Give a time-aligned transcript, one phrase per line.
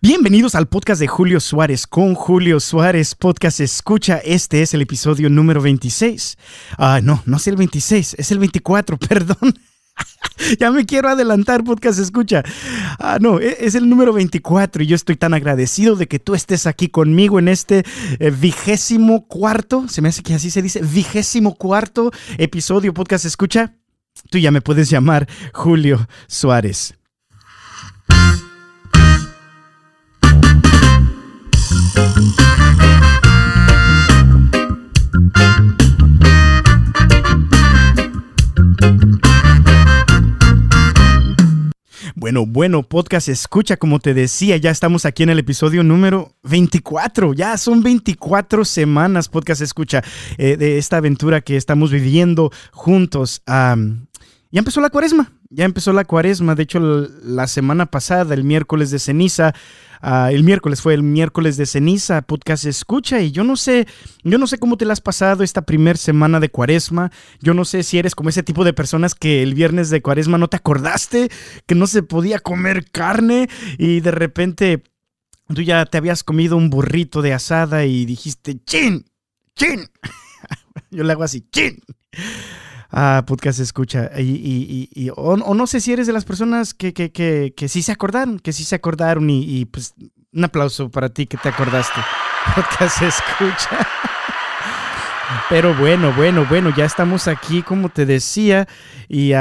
[0.00, 4.18] Bienvenidos al podcast de Julio Suárez con Julio Suárez Podcast Escucha.
[4.18, 6.38] Este es el episodio número 26.
[6.76, 9.58] Ah, no, no es el 26, es el 24, perdón.
[10.60, 12.44] ya me quiero adelantar, podcast escucha.
[13.00, 16.36] Ah, no, e, es el número 24 y yo estoy tan agradecido de que tú
[16.36, 17.84] estés aquí conmigo en este
[18.20, 23.74] eh, vigésimo cuarto, se me hace que así se dice, vigésimo cuarto episodio, podcast escucha.
[24.30, 26.97] Tú ya me puedes llamar Julio Suárez.
[42.28, 47.32] Bueno, bueno, podcast escucha, como te decía, ya estamos aquí en el episodio número 24,
[47.32, 50.02] ya son 24 semanas podcast escucha
[50.36, 53.42] eh, de esta aventura que estamos viviendo juntos.
[53.46, 53.76] ya
[54.52, 58.98] empezó la cuaresma, ya empezó la cuaresma, de hecho la semana pasada, el miércoles de
[58.98, 59.54] ceniza,
[60.00, 63.86] Ah, el miércoles fue el miércoles de ceniza, podcast escucha y yo no sé,
[64.22, 67.64] yo no sé cómo te la has pasado esta primera semana de cuaresma, yo no
[67.64, 70.56] sé si eres como ese tipo de personas que el viernes de cuaresma no te
[70.56, 71.30] acordaste,
[71.66, 74.84] que no se podía comer carne y de repente
[75.52, 79.04] tú ya te habías comido un burrito de asada y dijiste, chin,
[79.56, 79.88] chin,
[80.90, 81.82] yo le hago así, chin.
[82.90, 84.10] Ah, podcast escucha.
[84.18, 87.92] Y, o, no sé si eres de las personas que, que, que, que sí se
[87.92, 89.94] acordaron, que sí se acordaron y, pues
[90.32, 92.00] un aplauso para ti que te acordaste.
[92.54, 93.86] Podcast escucha.
[95.50, 98.66] Pero bueno, bueno, bueno, ya estamos aquí, como te decía,
[99.08, 99.32] y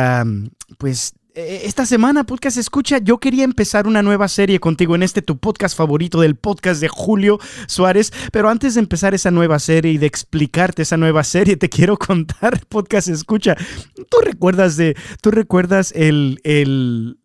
[0.77, 5.37] pues esta semana, podcast escucha, yo quería empezar una nueva serie contigo en este tu
[5.37, 9.99] podcast favorito del podcast de Julio Suárez, pero antes de empezar esa nueva serie y
[9.99, 13.55] de explicarte esa nueva serie, te quiero contar, podcast escucha,
[14.09, 17.19] ¿tú recuerdas de, tú recuerdas el, el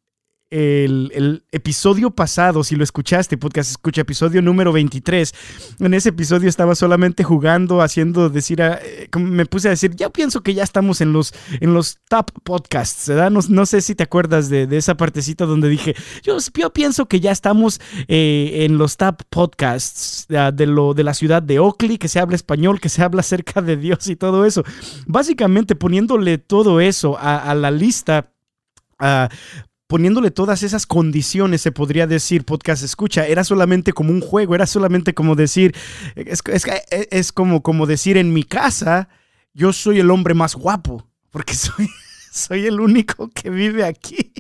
[0.52, 5.34] el, episodio pasado, si lo escuchaste, podcast escucha, episodio número 23.
[5.80, 10.42] En ese episodio estaba solamente jugando, haciendo, decir, eh, me puse a decir, ya pienso
[10.42, 13.30] que ya estamos en los, en los top podcasts, ¿verdad?
[13.30, 17.32] No, sé si te acuerdas de, esa partecita donde dije, yo, yo pienso que ya
[17.32, 22.20] estamos eh, en los top podcasts de, lo, de la ciudad de Oakley, que se
[22.20, 24.64] habla español, que se habla acerca de Dios y todo eso.
[25.06, 28.30] Básicamente poniéndole todo eso a, la lista.
[29.00, 29.26] Uh,
[29.92, 34.66] poniéndole todas esas condiciones, se podría decir, podcast escucha, era solamente como un juego, era
[34.66, 35.74] solamente como decir,
[36.16, 36.42] es,
[37.10, 39.10] es, como, como decir en mi casa,
[39.52, 41.90] yo soy el hombre más guapo, porque soy,
[42.32, 44.32] soy el único que vive aquí.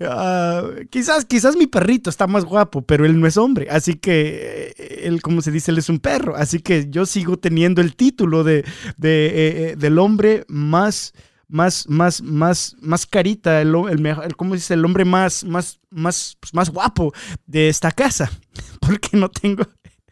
[0.00, 4.74] Ah, quizás, quizás mi perrito está más guapo, pero él no es hombre, así que
[4.78, 7.96] eh, él, como se dice, él es un perro, así que yo sigo teniendo el
[7.96, 8.64] título de,
[8.96, 11.14] de eh, eh, del hombre más
[11.50, 14.74] más, más, más, más carita, el, el, ¿cómo dice?
[14.74, 17.12] El hombre más, más, más, pues, más guapo
[17.46, 18.30] de esta casa.
[18.80, 19.64] Porque no tengo,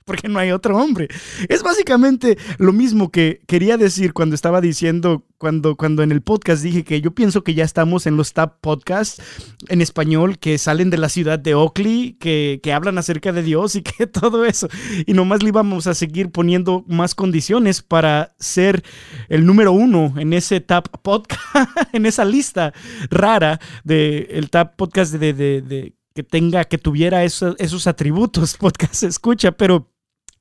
[0.08, 1.06] porque no hay otro hombre.
[1.48, 6.62] Es básicamente lo mismo que quería decir cuando estaba diciendo, cuando, cuando en el podcast
[6.62, 9.22] dije que yo pienso que ya estamos en los top podcasts
[9.68, 13.76] en español que salen de la ciudad de Oakley, que, que hablan acerca de Dios
[13.76, 14.68] y que todo eso.
[15.06, 18.82] Y nomás le íbamos a seguir poniendo más condiciones para ser
[19.28, 21.42] el número uno en ese top podcast,
[21.92, 22.72] en esa lista
[23.10, 29.04] rara del el top podcast de, de, que tenga, que tuviera esos, esos atributos, podcast
[29.04, 29.92] escucha, pero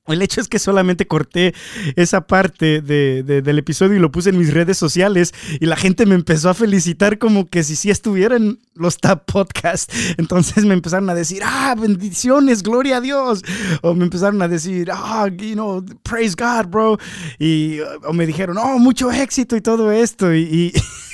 [0.08, 1.54] el hecho es que solamente corté
[1.96, 6.14] esa parte del episodio y lo puse en mis redes sociales y la gente me
[6.14, 9.92] empezó a felicitar como que si sí estuviera en los Tap Podcast.
[10.18, 13.42] Entonces me empezaron a decir, ah, bendiciones, gloria a Dios.
[13.82, 16.98] O me empezaron a decir, ah, you know, praise God, bro.
[17.38, 20.34] Y o me dijeron, oh, mucho éxito y todo esto.
[20.34, 20.72] y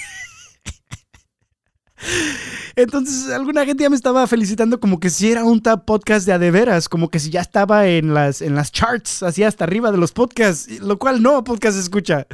[2.76, 6.88] Entonces, alguna gente ya me estaba felicitando como que si era un podcast de adeveras,
[6.88, 10.12] como que si ya estaba en las, en las charts, así hasta arriba de los
[10.12, 12.26] podcasts, lo cual no, podcast escucha.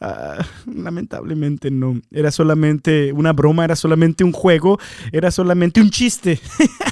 [0.00, 2.00] Ah, lamentablemente no.
[2.10, 4.80] Era solamente una broma, era solamente un juego,
[5.12, 6.40] era solamente un chiste.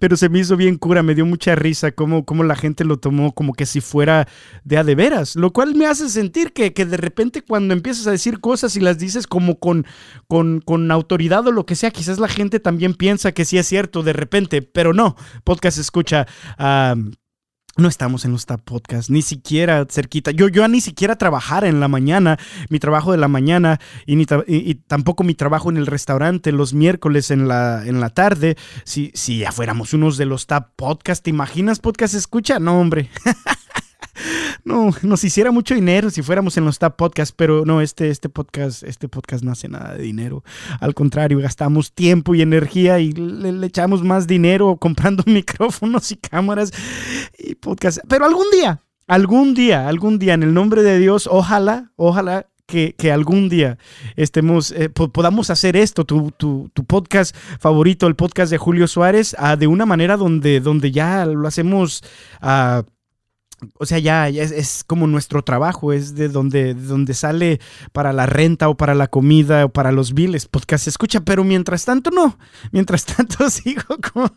[0.00, 2.98] pero se me hizo bien cura, me dio mucha risa cómo, cómo la gente lo
[2.98, 4.28] tomó como que si fuera
[4.64, 8.06] de a de veras, lo cual me hace sentir que, que de repente cuando empiezas
[8.06, 9.86] a decir cosas y las dices como con,
[10.28, 13.66] con, con autoridad o lo que sea, quizás la gente también piensa que sí es
[13.66, 16.26] cierto de repente, pero no, podcast escucha.
[17.76, 20.30] No estamos en los TAP Podcast, ni siquiera cerquita.
[20.30, 22.38] Yo, yo ni siquiera trabajar en la mañana,
[22.68, 26.72] mi trabajo de la mañana, y, ni y, tampoco mi trabajo en el restaurante los
[26.72, 28.56] miércoles en la, en la tarde.
[28.84, 32.60] Si, si ya fuéramos unos de los TAP Podcast, ¿te imaginas podcast escucha?
[32.60, 33.10] No, hombre.
[34.64, 38.28] no, nos hiciera mucho dinero si fuéramos en los top podcasts, pero no, este, este
[38.28, 40.44] podcast, este podcast no hace nada de dinero.
[40.80, 46.72] Al contrario, gastamos tiempo y energía y le, echamos más dinero comprando micrófonos y cámaras
[47.38, 47.98] y podcast.
[48.08, 53.12] Pero algún día, algún día, algún día, en el nombre de Dios, ojalá, ojalá que,
[53.12, 53.78] algún día
[54.16, 59.36] estemos, eh, podamos hacer esto, tu, tu, tu, podcast favorito, el podcast de Julio Suárez,
[59.38, 62.02] ah, de una manera donde, donde ya lo hacemos...
[62.42, 62.82] Uh,
[63.78, 67.60] o sea, ya, es, como nuestro trabajo, es de donde, donde sale
[67.92, 71.84] para la renta o para la comida o para los biles, podcast escucha, pero mientras
[71.84, 72.38] tanto no,
[72.72, 74.30] mientras tanto sigo con,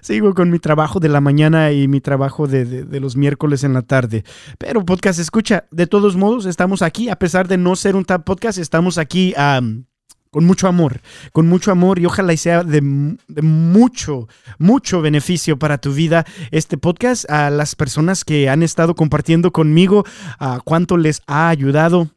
[0.00, 3.82] sigo con mi trabajo de la mañana y mi trabajo de, los miércoles en la
[3.82, 4.24] tarde,
[4.58, 8.24] pero podcast escucha, de todos modos estamos aquí, a pesar de no ser un tap
[8.24, 9.60] podcast, estamos aquí a
[10.36, 11.00] con mucho amor,
[11.32, 14.28] con mucho amor y ojalá sea de, mucho,
[14.58, 20.04] mucho beneficio para tu vida este podcast, a las personas que han estado compartiendo conmigo,
[20.38, 22.10] a cuánto les ha ayudado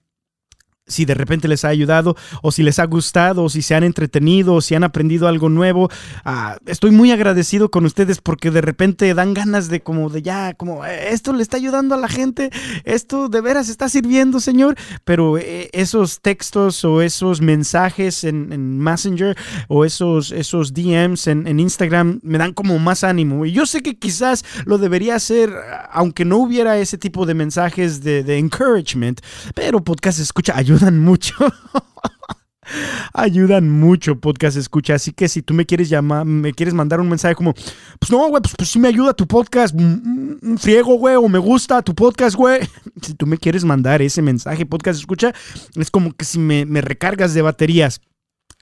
[0.89, 3.83] si de repente les ha ayudado o si les ha gustado o si se han
[3.83, 5.89] entretenido o si han aprendido algo nuevo.
[6.25, 10.53] Ah, estoy muy agradecido con ustedes porque de repente dan ganas de como de ya,
[10.56, 12.50] como eh, esto le está ayudando a la gente,
[12.83, 14.75] esto de veras está sirviendo, Señor.
[15.06, 18.50] Pero eh, esos textos o esos mensajes en,
[18.80, 19.38] Messenger
[19.68, 23.45] o esos, esos DMs en, Instagram me dan como más ánimo.
[23.45, 25.53] Y yo sé que quizás lo debería hacer
[25.91, 29.21] aunque no hubiera ese tipo de mensajes de, de encouragement,
[29.53, 31.35] pero podcast escucha, ayuda ayudan mucho.
[33.13, 34.95] ayudan mucho podcast escucha.
[34.95, 38.27] Así que si tú me quieres llamar, me quieres mandar un mensaje como, pues no,
[38.29, 41.93] güey, pues, pues sí me ayuda tu podcast, un friego, güey, o me gusta tu
[41.93, 42.61] podcast, güey.
[43.01, 45.33] Si tú me quieres mandar ese mensaje, podcast escucha,
[45.75, 48.01] es como que si me, recargas de baterías.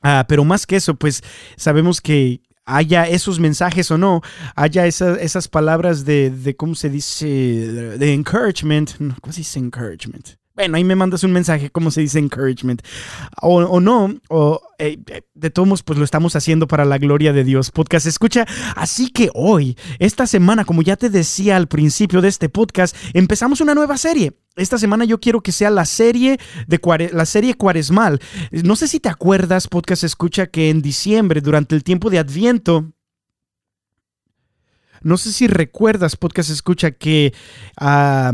[0.04, 1.24] Ah, pero más que eso, pues
[1.56, 4.22] sabemos que haya esos mensajes o no,
[4.56, 7.26] haya esas palabras de, de, ¿cómo se dice?
[7.26, 8.92] De encouragement.
[9.22, 10.38] ¿Cómo se dice encouragement?
[10.58, 12.82] Bueno, ahí me mandas un mensaje, como se dice, encouragement.
[13.44, 17.44] O, no, o eh, eh, de todos pues lo estamos haciendo para la gloria de
[17.44, 17.70] Dios.
[17.70, 18.48] Podcast escucha.
[18.76, 23.62] Así que hoy, esta semana, como ya te decía al principio de este podcast, empezamos
[23.62, 24.34] una nueva serie.
[24.56, 26.82] Esta semana yo quiero que sea la serie de
[27.14, 28.20] la serie cuaresmal.
[28.50, 32.94] No sé si te acuerdas, podcast escucha, que en diciembre, durante el tiempo de Adviento,
[35.04, 37.32] no sé si recuerdas, podcast escucha, que
[37.80, 38.34] ah,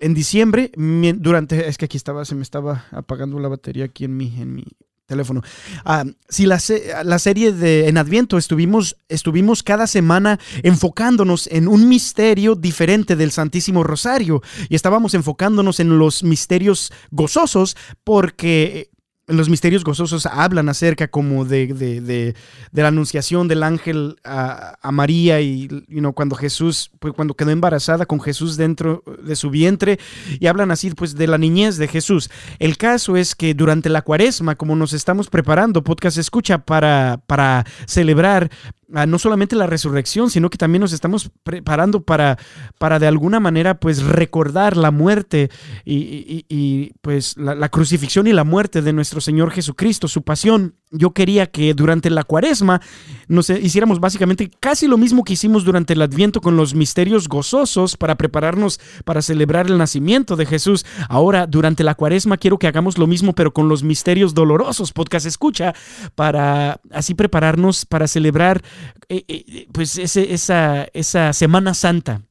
[0.00, 4.16] en diciembre, durante, es que aquí estaba, se me estaba apagando la batería aquí en
[4.16, 4.64] mi, en mi
[5.06, 5.42] teléfono.
[5.84, 6.60] Ah, si la,
[7.04, 13.30] la, serie de en Adviento estuvimos, estuvimos cada semana enfocándonos en un misterio diferente del
[13.30, 18.90] Santísimo Rosario y estábamos enfocándonos en los misterios gozosos porque
[19.26, 22.34] los misterios gozosos hablan acerca como de, de,
[22.72, 25.68] la anunciación del ángel a, María y
[26.14, 29.98] cuando Jesús, pues cuando quedó embarazada con Jesús dentro de su vientre
[30.38, 32.30] y hablan así pues de la niñez de Jesús.
[32.58, 37.66] El caso es que durante la cuaresma, como nos estamos preparando, podcast escucha para, para
[37.86, 38.50] celebrar
[38.88, 42.38] no solamente la resurrección, sino que también nos estamos preparando para,
[42.78, 45.50] para de alguna manera pues recordar la muerte
[45.84, 50.74] y, pues la, crucifixión y la muerte de nuestro Señor Jesucristo, su pasión.
[50.98, 52.80] Yo quería que durante la cuaresma
[53.28, 57.96] nos hiciéramos básicamente casi lo mismo que hicimos durante el adviento con los misterios gozosos
[57.96, 60.84] para prepararnos para celebrar el nacimiento de Jesús.
[61.08, 65.26] Ahora, durante la cuaresma quiero que hagamos lo mismo pero con los misterios dolorosos, podcast
[65.26, 65.74] escucha,
[66.14, 68.62] para así prepararnos para celebrar
[69.08, 72.22] eh, eh, pues esa, esa Semana Santa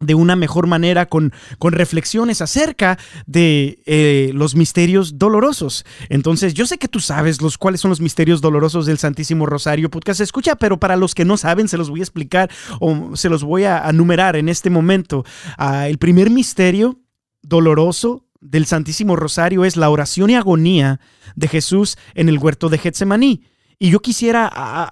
[0.00, 5.84] de una mejor manera con, con reflexiones acerca de eh, los misterios dolorosos.
[6.08, 9.90] Entonces, yo sé que tú sabes los cuáles son los misterios dolorosos del Santísimo Rosario
[9.90, 12.50] Podcast Escucha, pero para los que no saben, se los voy a explicar
[12.80, 15.24] o se los voy a, enumerar en este momento.
[15.56, 17.00] Ah, el primer misterio
[17.42, 21.00] doloroso del Santísimo Rosario es la oración y agonía
[21.34, 23.42] de Jesús en el huerto de Getsemaní.
[23.80, 24.90] Y yo quisiera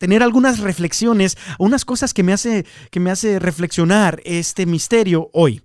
[0.00, 5.62] tener algunas reflexiones, unas cosas que me hace, que me hace reflexionar este misterio hoy.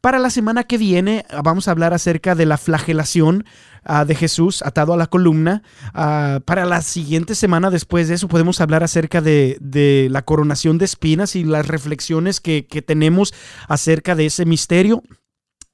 [0.00, 3.44] Para la semana que viene vamos a hablar acerca de la flagelación
[3.84, 5.62] ah, de Jesús atado a la columna.
[5.94, 10.84] Ah, para la siguiente semana después de eso podemos hablar acerca de, la coronación de
[10.84, 13.32] espinas y las reflexiones que tenemos
[13.68, 15.04] acerca de ese misterio.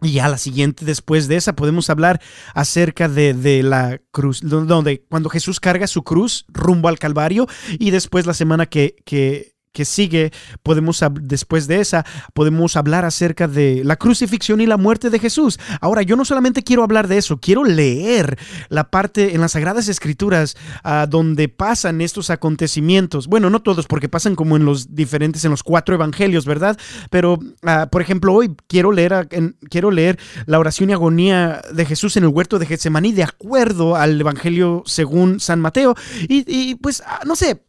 [0.02, 2.20] Y a la siguiente, después de esa, podemos hablar
[2.54, 7.46] acerca de, la cruz, donde cuando Jesús carga su cruz rumbo al Calvario
[7.78, 13.48] y después la semana que, que, que sigue, podemos después de esa, podemos hablar acerca
[13.48, 15.58] de la crucifixión y la muerte de Jesús.
[15.80, 18.38] Ahora, yo no solamente quiero hablar de eso, quiero leer
[18.68, 23.26] la parte en las Sagradas Escrituras ah, donde pasan estos acontecimientos.
[23.26, 26.78] Bueno, no todos, porque pasan como en los diferentes, en los cuatro evangelios, ¿verdad?
[27.10, 29.28] Pero, ah, por ejemplo, hoy quiero leer,
[29.70, 33.96] quiero leer la oración y agonía de Jesús en el huerto de Getsemaní de acuerdo
[33.96, 35.94] al evangelio según San Mateo.
[36.28, 37.62] Y, pues, ah, no sé,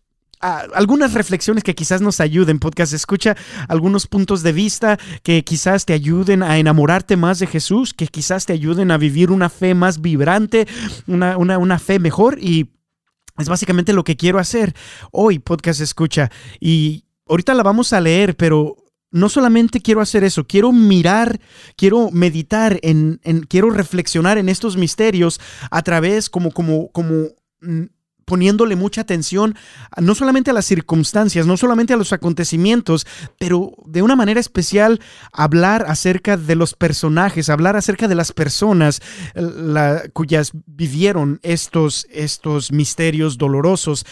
[0.43, 3.35] algunas reflexiones que quizás nos ayuden, podcast escucha,
[3.69, 8.45] algunos puntos de vista que quizás te ayuden a enamorarte más de Jesús, que quizás
[8.45, 10.67] te ayuden a vivir una fe más vibrante,
[11.07, 12.71] una, una, fe mejor y
[13.37, 14.75] es básicamente lo que quiero hacer
[15.11, 16.29] hoy, podcast escucha.
[16.59, 18.75] Y ahorita la vamos a leer, pero
[19.11, 21.39] no solamente quiero hacer eso, quiero mirar,
[21.77, 25.39] quiero meditar en, quiero reflexionar en estos misterios
[25.71, 27.29] a través como, como, como
[27.61, 27.85] mm,
[28.25, 29.55] poniéndole mucha atención
[29.99, 33.05] no solamente a las circunstancias, no solamente a los acontecimientos,
[33.39, 34.99] pero de una manera especial
[35.31, 39.01] hablar acerca de los personajes, hablar acerca de las personas
[40.13, 44.05] cuyas vivieron estos, estos misterios dolorosos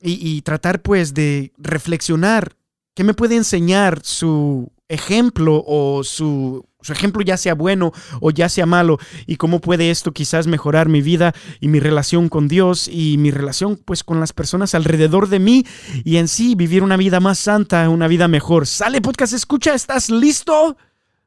[0.00, 2.56] y tratar pues de reflexionar
[2.94, 8.48] qué me puede enseñar su ejemplo o su su ejemplo ya sea bueno o ya
[8.48, 12.88] sea malo y cómo puede esto quizás mejorar mi vida y mi relación con Dios
[12.88, 15.66] y mi relación pues con las personas alrededor de mí
[16.04, 18.66] y en sí vivir una vida más santa, una vida mejor.
[18.66, 20.76] Sale podcast escucha, ¿estás listo?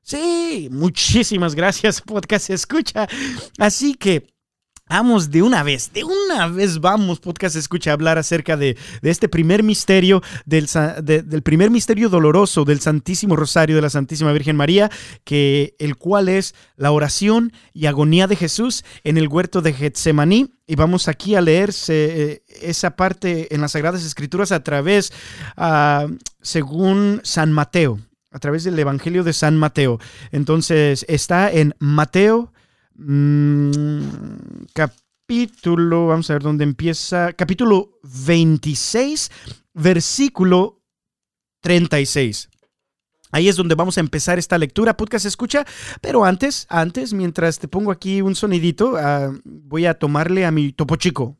[0.04, 3.08] Sí, muchísimas gracias podcast escucha.
[3.58, 4.37] Así que
[4.90, 9.62] Vamos de una vez, de una vez vamos, podcast escucha hablar acerca de, este primer
[9.62, 10.66] misterio, del,
[11.44, 14.90] primer misterio doloroso del Santísimo Rosario de la Santísima Virgen María,
[15.26, 20.54] que, el cual es la oración y agonía de Jesús en el huerto de Getsemaní.
[20.66, 25.12] Y vamos aquí a leer eh, esa parte en las Sagradas Escrituras a través,
[25.58, 28.00] uh, según San Mateo,
[28.32, 30.00] a través del Evangelio de San Mateo.
[30.32, 32.54] Entonces está en Mateo
[33.00, 34.02] Mm,
[34.74, 37.32] capítulo, vamos a ver dónde empieza.
[37.34, 39.30] Capítulo 26,
[39.74, 40.82] versículo
[41.62, 42.50] 36.
[43.32, 44.98] Ahí es donde vamos a empezar esta lectura.
[44.98, 45.66] Podcast escucha,
[46.02, 50.72] pero antes, antes, mientras te pongo aquí un sonidito, ah, voy a tomarle a mi
[50.72, 51.38] topo chico.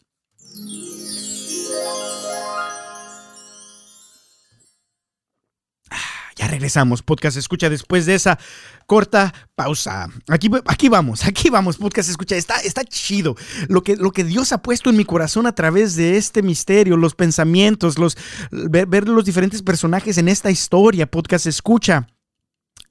[6.38, 8.38] Ya regresamos, podcast escucha después de esa
[8.86, 10.08] corta pausa.
[10.30, 12.36] Aquí, aquí vamos, aquí vamos, podcast escucha.
[12.36, 13.36] Está, está chido
[13.68, 16.96] lo que, lo que Dios ha puesto en mi corazón a través de este misterio,
[16.96, 18.18] los pensamientos, los,
[18.52, 22.08] ver, los diferentes personajes en esta historia, podcast escucha.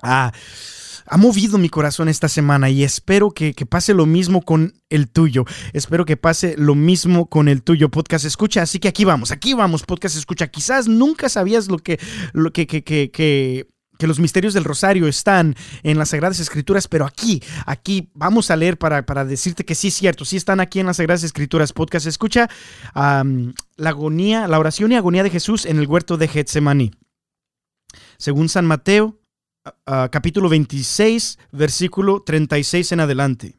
[0.03, 0.33] Ah
[1.07, 5.45] ha movido mi corazón esta semana y espero que, pase lo mismo con el tuyo.
[5.73, 8.63] Espero que pase lo mismo con el tuyo, podcast escucha.
[8.63, 10.49] Así que aquí vamos, aquí vamos, podcast escucha.
[10.49, 11.99] Quizás nunca sabías lo que,
[12.33, 13.67] lo que, que, que, que
[13.99, 18.57] que los misterios del rosario están en las Sagradas Escrituras, pero aquí, aquí vamos a
[18.57, 21.73] leer para, para decirte que sí es cierto, sí están aquí en las Sagradas Escrituras.
[21.73, 22.49] Podcast escucha
[22.95, 26.93] la agonía, la oración y agonía de Jesús en el huerto de Getsemaní.
[28.19, 29.19] Según San Mateo,
[30.11, 33.59] capítulo 26, versículo 36 en adelante.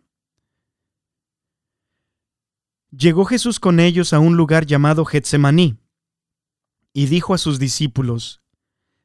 [2.92, 5.78] Llegó Jesús con ellos a un lugar llamado Getsemaní
[6.94, 8.42] y dijo a sus discípulos,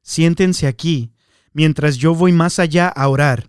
[0.03, 1.13] Siéntense aquí,
[1.53, 3.49] mientras yo voy más allá a orar.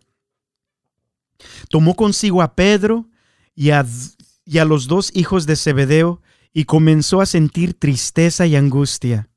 [1.69, 3.09] Tomó consigo a Pedro
[3.55, 3.85] y a,
[4.45, 9.29] y a los dos hijos de Zebedeo y comenzó a sentir tristeza y angustia.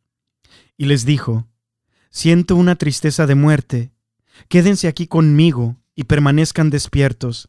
[0.77, 1.47] Y les dijo,
[2.11, 3.93] Siento una tristeza de muerte
[4.49, 7.49] Quédense aquí conmigo y permanezcan despiertos.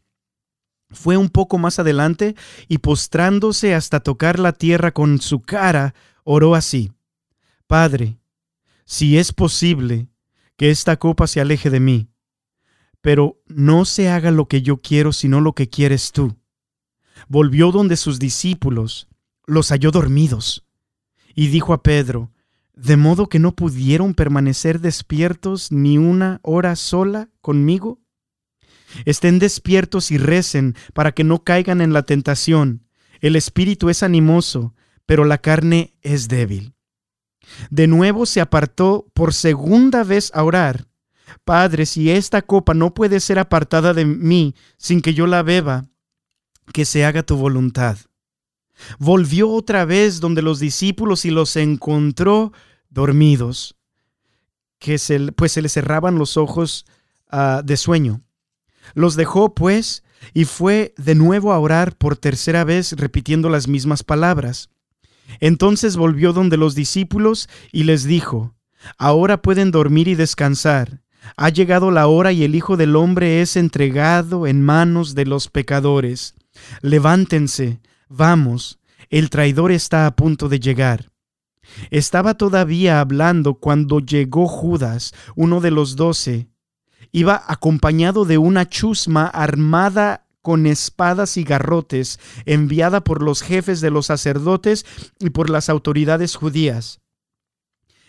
[0.90, 2.36] Fue un poco más adelante
[2.68, 6.92] y postrándose hasta tocar la tierra con su cara, oró así,
[7.68, 8.20] Padre,
[8.86, 10.08] si es posible,
[10.56, 12.08] que esta copa se aleje de mí,
[13.02, 16.38] pero no se haga lo que yo quiero, sino lo que quieres tú.
[17.28, 19.10] Volvió donde sus discípulos,
[19.46, 20.66] los halló dormidos,
[21.36, 22.32] y dijo a Pedro,
[22.78, 28.00] de modo que no pudieron permanecer despiertos ni una hora sola conmigo?
[29.06, 32.88] Estén despiertos y recen para que no caigan en la tentación.
[33.20, 36.76] El espíritu es animoso, pero la carne es débil.
[37.70, 40.88] De nuevo se apartó por segunda vez a orar.
[41.44, 45.86] Padre, si esta copa no puede ser apartada de mí sin que yo la beba,
[46.74, 47.98] que se haga tu voluntad.
[49.00, 52.54] Volvió otra vez donde los discípulos y los encontró
[52.90, 53.76] dormidos,
[54.80, 56.86] que se, pues se les cerraban los ojos
[57.30, 58.22] ah, de sueño.
[58.94, 60.04] Los dejó, pues,
[60.34, 64.70] y fue de nuevo a orar por tercera vez, repitiendo las mismas palabras.
[65.40, 68.56] Entonces volvió donde los discípulos y les dijo,
[68.98, 71.02] Ahora pueden dormir y descansar.
[71.36, 75.50] Ha llegado la hora y el Hijo del Hombre es entregado en manos de los
[75.50, 76.36] pecadores.
[76.82, 81.12] Levántense, vamos, el traidor está a punto de llegar.
[81.92, 86.48] Estaba todavía hablando cuando llegó Judas, uno de los doce.
[87.12, 93.92] Iba acompañado de una chusma armada con espadas y garrotes, enviada por los jefes de
[93.92, 94.86] los sacerdotes
[95.20, 97.02] y por las autoridades judías.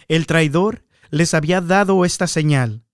[0.07, 2.85] El traidor les había dado esta señal.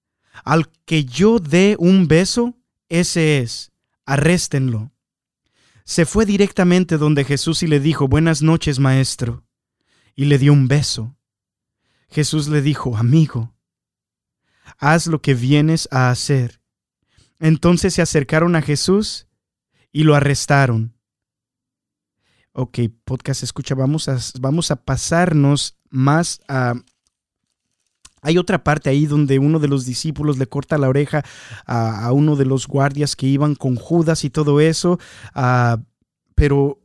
[0.45, 2.55] Al que yo dé un beso,
[2.89, 3.71] ese es.
[4.07, 4.94] Arréstenlo.
[5.85, 9.45] Se fue directamente donde Jesús y le dijo, Buenas noches, maestro.
[10.15, 11.17] Y le dio un beso.
[12.09, 13.55] Jesús le dijo, Amigo,
[14.79, 16.61] haz lo que vienes a hacer.
[17.39, 19.29] Entonces se acercaron a Jesús
[19.93, 20.97] y lo arrestaron.
[22.53, 26.75] Ok, podcast escucha, vamos a, vamos a pasarnos más a,
[28.25, 31.23] hay otra parte ahí donde uno de los discípulos le corta la oreja
[31.67, 34.99] a, uno de los guardias que iban con Judas y todo eso,
[35.35, 35.79] ah,
[36.35, 36.81] pero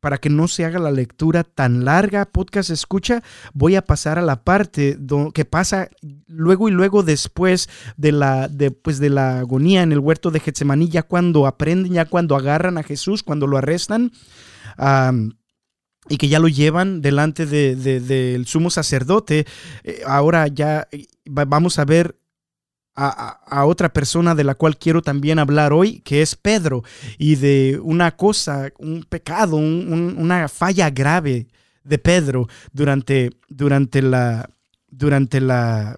[0.00, 4.22] para que no se haga la lectura tan larga, podcast escucha, voy a pasar a
[4.22, 4.96] la parte
[5.34, 5.90] que pasa
[6.28, 8.48] luego y luego después de la,
[8.82, 12.78] pues de la agonía en el huerto de Getsemaní, ya cuando aprenden, ya cuando agarran
[12.78, 14.12] a Jesús, cuando lo arrestan.
[14.76, 15.12] Ah,
[16.08, 19.46] y que ya lo llevan delante del sumo sacerdote,
[19.84, 22.16] eh, ahora ya eh, vamos a ver
[23.00, 26.82] a, otra persona de la cual quiero también hablar hoy, que es Pedro,
[27.16, 31.46] y de una cosa, un pecado, una falla grave
[31.84, 34.50] de Pedro durante, durante, la,
[34.88, 35.96] durante la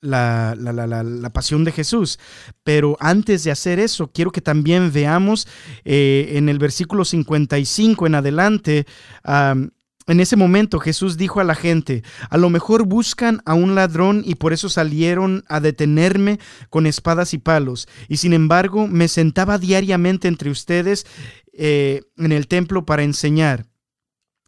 [0.00, 2.18] la, la, pasión de Jesús.
[2.62, 5.46] Pero antes de hacer eso, quiero que también veamos
[5.84, 8.86] eh, en el versículo 55 en adelante.
[9.24, 14.22] en ese momento Jesús dijo a la gente, a lo mejor buscan a un ladrón
[14.24, 17.88] y por eso salieron a detenerme con espadas y palos.
[18.08, 21.06] Y sin embargo me sentaba diariamente entre ustedes
[21.52, 23.69] eh, en el templo para enseñar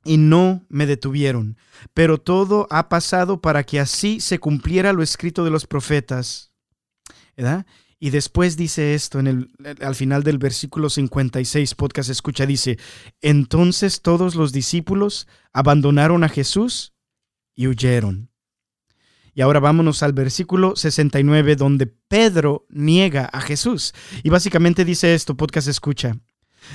[0.04, 1.56] y no me detuvieron.
[1.94, 6.52] Pero todo ha pasado para que así se cumpliera lo escrito de los profetas.
[7.98, 12.78] Y después dice esto en el, al final del versículo 56, podcast escucha, dice,
[13.20, 16.94] entonces todos los discípulos abandonaron a Jesús
[17.54, 18.32] y huyeron.
[19.34, 23.94] Y ahora vámonos al versículo 69, donde Pedro niega a Jesús.
[24.22, 26.16] Y básicamente dice esto, podcast escucha,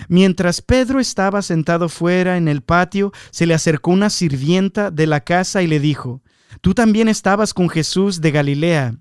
[0.08, 5.22] Mientras Pedro estaba sentado fuera en el patio, se le acercó una sirvienta de la
[5.22, 6.22] casa y le dijo,
[6.62, 8.96] Tú también estabas con Jesús de Galilea.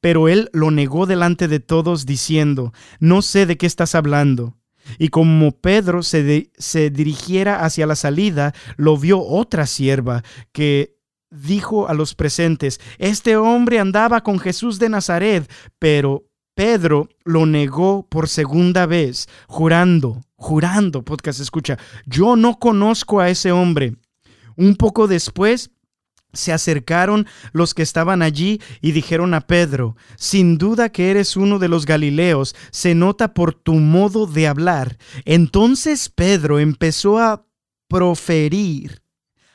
[0.00, 4.56] Pero él lo negó delante de todos, diciendo, No sé de qué estás hablando.
[4.98, 6.50] Y como Pedro se,
[6.90, 10.96] dirigiera hacia la salida, lo vio otra sierva que
[11.30, 16.29] dijo a los presentes, Este hombre andaba con Jesús de Nazaret, pero
[16.60, 23.50] Pedro lo negó por segunda vez, jurando, jurando, podcast escucha, yo no conozco a ese
[23.50, 23.96] hombre.
[24.56, 25.70] Un poco después
[26.34, 31.58] se acercaron los que estaban allí y dijeron a Pedro, sin duda que eres uno
[31.58, 34.98] de los Galileos, se nota por tu modo de hablar.
[35.24, 37.46] Entonces Pedro empezó a
[37.88, 39.00] proferir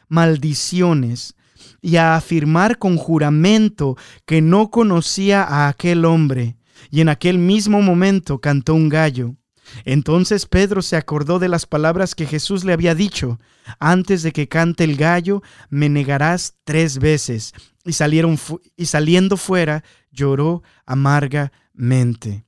[0.07, 1.35] maldiciones
[1.83, 6.57] y a afirmar con juramento que no conocía a aquel hombre
[6.89, 9.35] y en aquel mismo momento cantó un gallo.
[9.83, 13.39] Entonces Pedro se acordó de las palabras que Jesús le había dicho,
[13.79, 17.53] antes de que cante el gallo, me negarás tres veces.
[17.83, 18.37] Y, salieron
[18.75, 22.45] y saliendo fuera, lloró amargamente.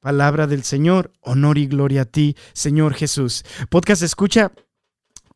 [0.00, 3.44] Palabra del Señor, honor y gloria a ti, Señor Jesús.
[3.68, 4.52] Podcast escucha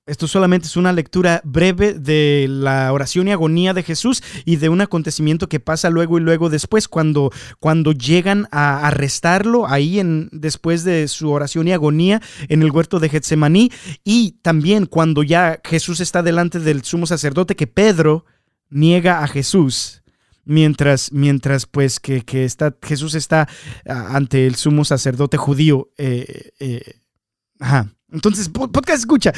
[0.07, 4.69] esto solamente es una lectura breve de la oración y agonía de Jesús y de
[4.69, 10.29] un acontecimiento que pasa luego y luego después cuando, cuando llegan a arrestarlo ahí en,
[10.33, 13.71] después de su oración y agonía en el huerto de Getsemaní
[14.03, 18.25] y también cuando ya Jesús está delante del sumo sacerdote que Pedro
[18.71, 20.03] niega a Jesús
[20.45, 23.49] mientras, mientras pues que, está, Jesús está
[23.87, 25.91] ah, ante el sumo sacerdote judío.
[25.97, 26.95] Eh, eh,
[27.61, 27.95] ajá.
[28.13, 29.33] Entonces, podcast escucha.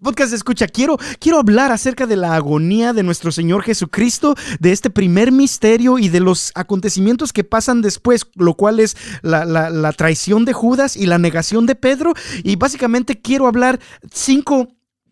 [0.00, 4.88] Podcast escucha, quiero, quiero hablar acerca de la agonía de nuestro Señor Jesucristo, de este
[4.88, 10.54] primer misterio y de los acontecimientos que pasan después, lo cual es la, traición de
[10.54, 12.14] Judas y la negación de Pedro.
[12.42, 13.78] Y básicamente quiero hablar
[14.10, 14.68] cinco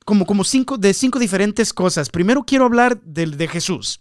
[0.06, 2.08] como, como cinco, de cinco diferentes cosas.
[2.08, 4.00] Primero quiero hablar de, de Jesús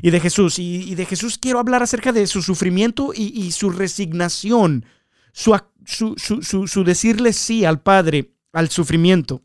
[0.00, 3.68] y de Jesús y, de Jesús quiero hablar acerca de su sufrimiento y, y su
[3.68, 4.86] resignación
[5.32, 9.42] su, su, decirle sí al Padre, al sufrimiento.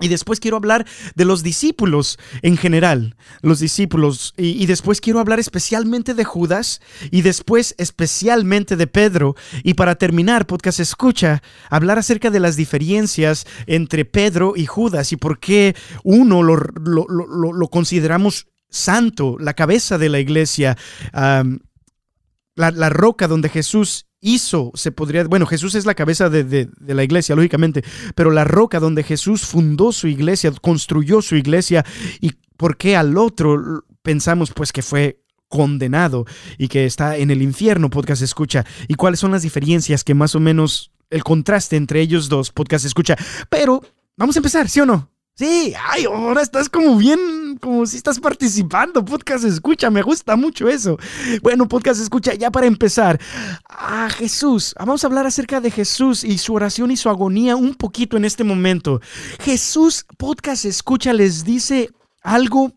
[0.00, 4.34] Y después quiero hablar de los discípulos en general, los discípulos.
[4.36, 6.80] Y, después quiero hablar especialmente de Judas
[7.12, 9.36] y después especialmente de Pedro.
[9.62, 15.16] Y para terminar, podcast escucha, hablar acerca de las diferencias entre Pedro y Judas y
[15.16, 20.76] por qué uno lo, lo, consideramos santo, la cabeza de la iglesia,
[21.12, 27.04] la, la roca donde Jesús hizo, se podría, bueno, Jesús es la cabeza de, la
[27.04, 27.84] iglesia, lógicamente,
[28.14, 31.84] pero la roca donde Jesús fundó su iglesia, construyó su iglesia,
[32.20, 36.24] y por qué al otro pensamos pues que fue condenado
[36.56, 40.34] y que está en el infierno, podcast escucha, y cuáles son las diferencias que más
[40.34, 43.16] o menos el contraste entre ellos dos, podcast escucha,
[43.50, 43.82] pero
[44.16, 45.10] vamos a empezar, ¿sí o no?
[45.36, 47.18] Sí, ay, ahora estás como bien,
[47.64, 49.02] como si estás participando.
[49.02, 50.98] Podcast escucha, me gusta mucho eso.
[51.42, 53.18] Bueno, podcast escucha, ya para empezar,
[53.66, 54.74] a Jesús.
[54.78, 58.26] Vamos a hablar acerca de Jesús y su oración y su agonía un poquito en
[58.26, 59.00] este momento.
[59.40, 61.90] Jesús, podcast escucha, les dice
[62.22, 62.72] algo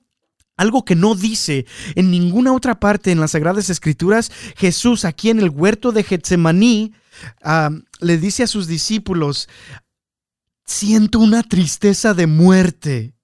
[0.56, 5.40] algo que no dice en ninguna otra parte en las Sagradas Escrituras, Jesús aquí en
[5.40, 6.94] el huerto de Getsemaní
[7.44, 7.70] ah,
[8.00, 9.48] le dice a sus discípulos,
[10.66, 13.17] Siento una tristeza de muerte.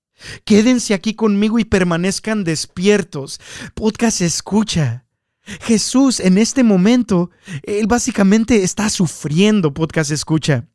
[0.45, 3.39] Quédense aquí conmigo y permanezcan despiertos.
[3.75, 5.05] Podcast escucha.
[5.61, 7.29] Jesús en este momento,
[7.63, 10.67] él básicamente está sufriendo, podcast escucha.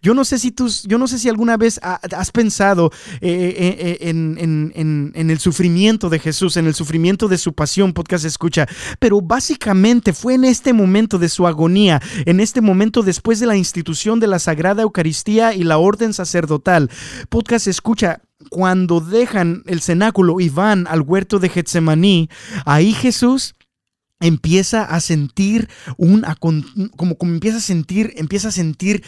[0.00, 2.90] Yo no sé si tú, yo no sé si alguna vez has pensado
[3.20, 7.92] eh, eh, eh, en, en, el sufrimiento de Jesús, en el sufrimiento de su pasión,
[7.92, 8.66] podcast escucha,
[8.98, 13.56] pero básicamente fue en este momento de su agonía, en este momento después de la
[13.56, 16.90] institución de la Sagrada Eucaristía y la orden sacerdotal.
[17.28, 22.28] Podcast escucha, cuando dejan el cenáculo y van al huerto de Getsemaní,
[22.64, 23.54] ahí Jesús
[24.22, 29.02] empieza a sentir un, como, como empieza a sentir, empieza a sentir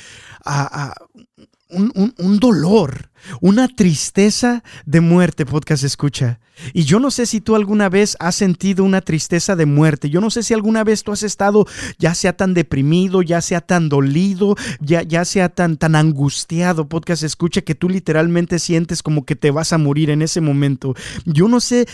[1.70, 6.40] un, un, dolor, una tristeza de muerte, podcast escucha.
[6.72, 10.08] Y yo no sé si tú alguna vez has sentido una tristeza de muerte.
[10.08, 11.66] Yo no sé si alguna vez tú has estado
[11.98, 17.22] ya sea tan deprimido, ya sea tan dolido, ya, ya sea tan, tan angustiado, podcast
[17.22, 20.94] escucha, que tú literalmente sientes como que te vas a morir en ese momento.
[21.24, 21.86] Yo no sé,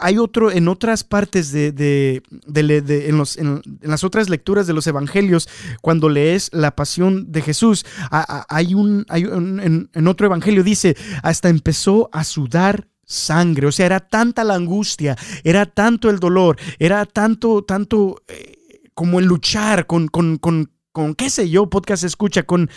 [0.00, 4.86] hay otro, en otras partes de, de, en, los, en, las otras lecturas de los
[4.86, 5.48] evangelios,
[5.80, 10.77] cuando lees la pasión de Jesús, hay un, hay un en, en otro evangelio dice,
[11.22, 13.66] hasta empezó a sudar sangre.
[13.66, 19.18] O sea, era tanta la angustia, era tanto el dolor, era tanto, tanto eh, como
[19.18, 22.70] el luchar con, con, con, con, qué sé yo, podcast escucha, con,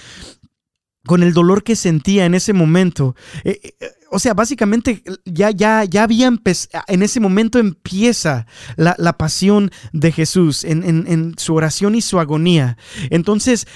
[1.05, 3.15] con el dolor que sentía en ese momento.
[3.43, 8.45] Eh, eh, o sea, básicamente ya, ya, ya había empezado, en ese momento empieza
[8.75, 12.77] la, pasión de Jesús en, su oración y su agonía.
[13.09, 13.67] Entonces,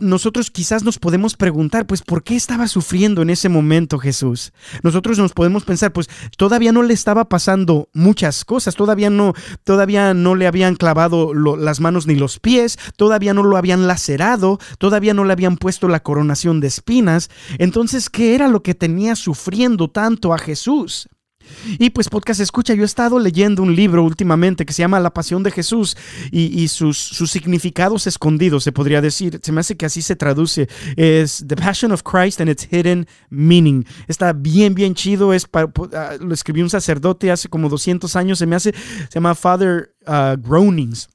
[0.00, 4.52] nosotros quizás nos podemos preguntar, pues, ¿por qué estaba sufriendo en ese momento Jesús?
[4.82, 10.12] Nosotros nos podemos pensar, pues, todavía no le estaba pasando muchas cosas, todavía no, todavía
[10.12, 15.14] no le habían clavado las manos ni los pies, todavía no lo habían lacerado, todavía
[15.14, 17.30] no le habían puesto la coronación de espinas.
[17.58, 19.83] Entonces, ¿qué era lo que tenía sufriendo?
[19.88, 21.08] Tanto a Jesús.
[21.78, 25.12] Y pues podcast escucha, yo he estado leyendo un libro últimamente que se llama La
[25.12, 25.96] Pasión de Jesús
[26.30, 29.40] y, sus, sus, significados escondidos, se podría decir.
[29.42, 30.68] Se me hace que así se traduce.
[30.96, 33.86] Es The Passion of Christ and its Hidden Meaning.
[34.08, 35.32] Está bien, bien chido.
[35.32, 38.38] Es ah, lo escribió un sacerdote hace como 200 años.
[38.38, 41.08] Se me hace, se llama Father uh, Groanings.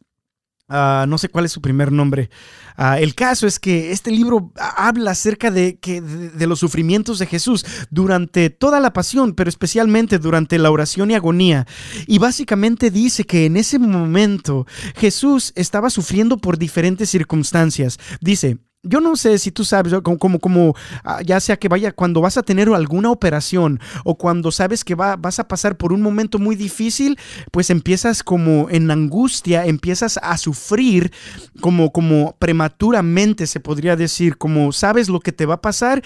[0.69, 2.29] Ah, no sé cuál es su primer nombre.
[2.77, 7.25] Ah, el caso es que este libro habla acerca de, que, de, los sufrimientos de
[7.25, 11.65] Jesús durante toda la pasión, pero especialmente durante la oración y agonía.
[12.07, 17.99] Y básicamente dice que en ese momento Jesús estaba sufriendo por diferentes circunstancias.
[18.21, 21.91] Dice, yo no sé si tú sabes, como, como, como, ah, ya sea que vaya,
[21.91, 25.91] cuando vas a tener alguna operación o cuando sabes que va, vas a pasar por
[25.91, 27.17] un momento muy difícil,
[27.51, 31.11] pues empiezas como en angustia, empiezas a sufrir
[31.59, 36.01] como, como prematuramente, se podría decir, como sabes lo que te va a pasar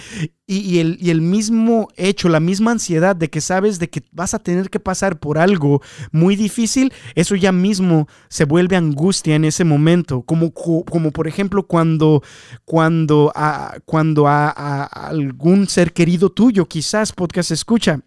[0.46, 4.70] y, el, mismo hecho, la misma ansiedad de que sabes de que vas a tener
[4.70, 10.24] que pasar por algo muy difícil, eso ya mismo se vuelve angustia en ese momento.
[10.24, 12.24] Como, como por ejemplo cuando,
[12.66, 18.02] cuando, a, cuando a, algún ser querido tuyo, quizás podcast escucha,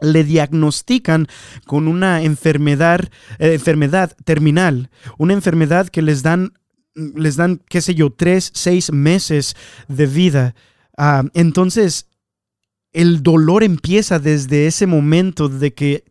[0.00, 1.26] le diagnostican
[1.66, 3.00] con una enfermedad,
[3.40, 6.52] eh, enfermedad terminal, una enfermedad que les dan,
[6.94, 9.56] les dan, qué sé yo, tres, seis meses
[9.88, 10.54] de vida
[10.96, 12.06] Ah, entonces,
[12.92, 16.04] el dolor empieza desde ese momento de que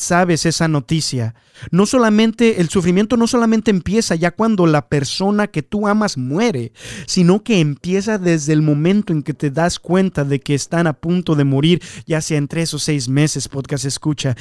[0.00, 1.34] sabes esa noticia.
[1.70, 6.72] No solamente, el sufrimiento no solamente empieza ya cuando la persona que tú amas muere,
[7.06, 10.94] sino que empieza desde el momento en que te das cuenta de que están a
[10.94, 14.34] punto de morir, ya sea en tres o seis meses, podcast escucha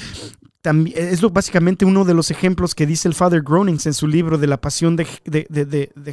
[0.61, 4.47] es básicamente uno de los ejemplos que dice el Father Groanings en su libro de
[4.47, 5.05] la pasión de,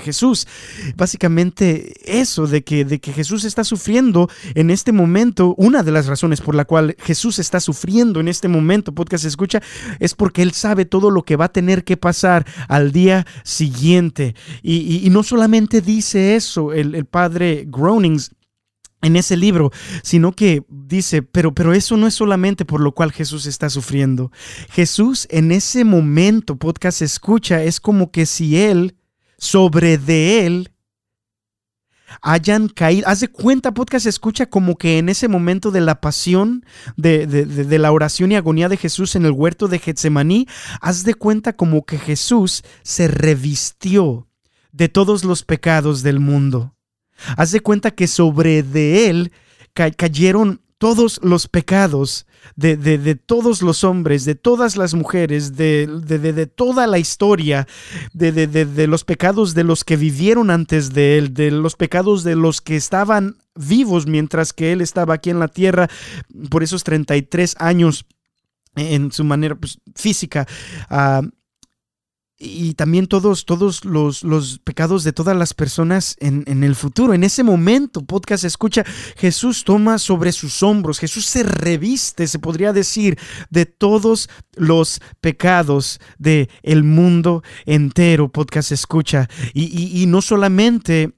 [0.00, 0.46] Jesús.
[0.94, 6.06] Básicamente eso, de que, de que Jesús está sufriendo en este momento, una de las
[6.06, 9.60] razones por la cual Jesús está sufriendo en este momento, podcast escucha,
[9.98, 14.36] es porque Él sabe todo lo que va a tener que pasar al día siguiente.
[14.62, 18.30] Y, no solamente dice eso el, el Padre Groanings,
[19.06, 19.70] en ese libro,
[20.02, 24.30] sino que dice, pero, pero eso no es solamente por lo cual Jesús está sufriendo.
[24.70, 28.96] Jesús en ese momento, podcast escucha, es como que si Él,
[29.38, 30.70] sobre de Él,
[32.22, 33.08] hayan caído.
[33.08, 36.64] Haz de cuenta, podcast escucha como que en ese momento de la pasión,
[36.96, 40.46] de, de, la oración y agonía de Jesús en el huerto de Getsemaní,
[40.80, 44.28] haz de cuenta como que Jesús se revistió
[44.72, 46.75] de todos los pecados del mundo.
[47.36, 49.32] Haz de cuenta que sobre de él
[49.74, 56.46] cayeron todos los pecados de, de, todos los hombres, de todas las mujeres, de, de
[56.46, 57.66] toda la historia,
[58.12, 62.60] de, los pecados de los que vivieron antes de él, de los pecados de los
[62.60, 65.88] que estaban vivos mientras que él estaba aquí en la tierra
[66.50, 68.06] por esos 33 años
[68.76, 70.46] en su manera pues, física.
[70.88, 71.22] Ah,
[72.38, 77.14] y también todos, todos los, los, pecados de todas las personas en, en, el futuro.
[77.14, 78.84] En ese momento, podcast escucha,
[79.16, 83.18] Jesús toma sobre sus hombros, Jesús se reviste, se podría decir,
[83.48, 89.28] de todos los pecados del el mundo entero, podcast escucha.
[89.54, 91.14] Y, y no solamente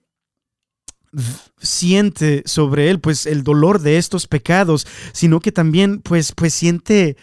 [1.60, 7.16] siente sobre él pues el dolor de estos pecados, sino que también pues pues siente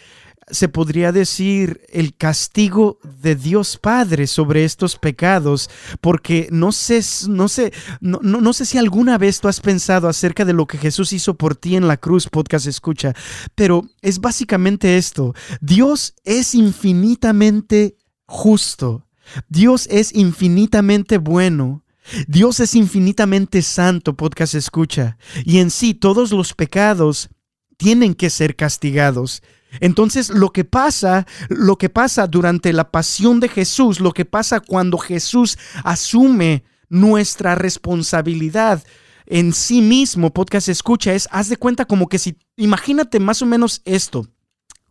[0.47, 5.69] se podría decir, el castigo de Dios Padre sobre estos pecados,
[6.01, 10.45] porque no sé, no sé, no, no, sé si alguna vez tú has pensado acerca
[10.45, 13.13] de lo que Jesús hizo por ti en la cruz, podcast escucha,
[13.55, 19.07] pero es básicamente esto, Dios es infinitamente justo,
[19.49, 21.83] Dios es infinitamente bueno,
[22.27, 27.29] Dios es infinitamente santo, podcast escucha, y en sí todos los pecados
[27.77, 29.41] tienen que ser castigados.
[29.79, 34.59] Entonces, lo que pasa, lo que pasa durante la pasión de Jesús, lo que pasa
[34.59, 38.83] cuando Jesús asume nuestra responsabilidad
[39.25, 43.45] en sí mismo, podcast escucha, es, haz de cuenta como que si, imagínate más o
[43.45, 44.27] menos esto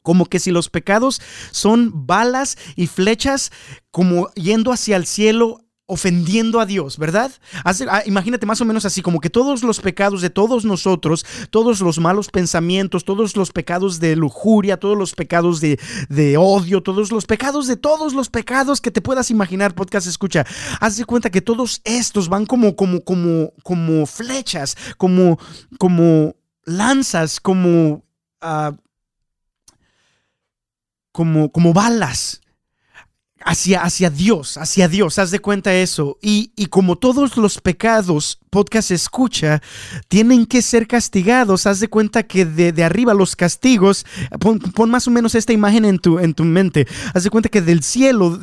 [0.02, 3.50] como que si los pecados son balas y flechas
[3.90, 7.30] como yendo hacia el cielo ofendiendo a Dios, ¿verdad?
[7.62, 11.80] Ah, imagínate más o menos así, como que todos los pecados de todos nosotros, todos
[11.80, 15.78] los malos pensamientos, todos los pecados de lujuria, todos los pecados de,
[16.38, 20.46] odio, todos los pecados de todos los pecados que te puedas imaginar, podcast escucha,
[20.80, 25.38] haz de cuenta que todos estos van como, como, como, como flechas, como,
[25.78, 28.02] como lanzas, como...
[31.12, 32.40] Como, como balas,
[33.44, 36.18] hacia, hacia Dios, hacia Dios, haz de cuenta eso.
[36.22, 39.62] Y, y, como todos los pecados, podcast escucha,
[40.08, 44.06] tienen que ser castigados, haz de cuenta que de, de arriba los castigos,
[44.40, 47.60] pon, más o menos esta imagen en tu, en tu mente, haz de cuenta que
[47.60, 48.40] del cielo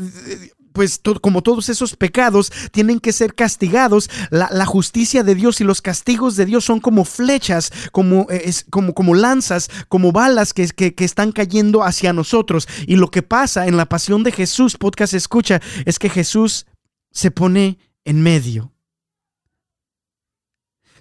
[0.74, 5.82] pues como todos esos pecados tienen que ser castigados, la, justicia de Dios y los
[5.82, 10.94] castigos de Dios son como flechas, como, eh, como, como lanzas, como balas que, que,
[10.94, 12.68] que, están cayendo hacia nosotros.
[12.88, 16.66] Y lo que pasa en la pasión de Jesús, podcast escucha, es que Jesús
[17.12, 18.72] se pone en medio.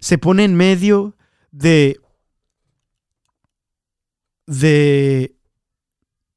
[0.00, 1.16] Se pone en medio
[1.52, 2.00] de
[4.50, 5.37] de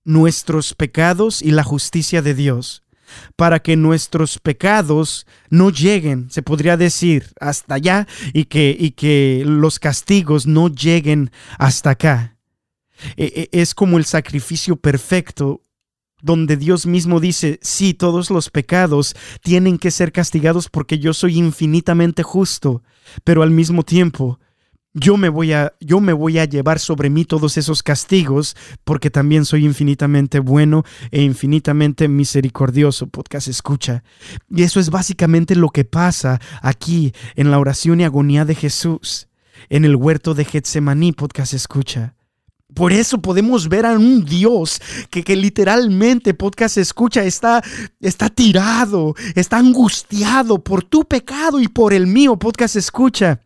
[0.03, 2.83] nuestros pecados y la justicia de Dios
[3.35, 9.43] para que nuestros pecados no lleguen, se podría decir, hasta allá y que, y que
[9.45, 12.37] los castigos no lleguen hasta acá.
[13.17, 15.61] E, e, es como el sacrificio perfecto
[16.21, 21.37] donde Dios mismo dice, sí, todos los pecados tienen que ser castigados porque yo soy
[21.37, 22.81] infinitamente justo,
[23.25, 24.39] pero al mismo tiempo
[24.93, 29.09] yo me voy a yo me voy a llevar sobre mí todos esos castigos porque
[29.09, 33.07] también soy infinitamente bueno e infinitamente misericordioso.
[33.07, 34.03] Podcast escucha.
[34.49, 39.27] Y eso es básicamente lo que pasa aquí en la oración y agonía de Jesús
[39.69, 41.11] en el huerto de Getsemaní.
[41.11, 42.15] Podcast escucha.
[42.73, 47.63] Por eso podemos ver a un Dios que, que, literalmente, podcast escucha, está,
[47.99, 53.41] está tirado, está angustiado por tu pecado y por el mío, podcast escucha.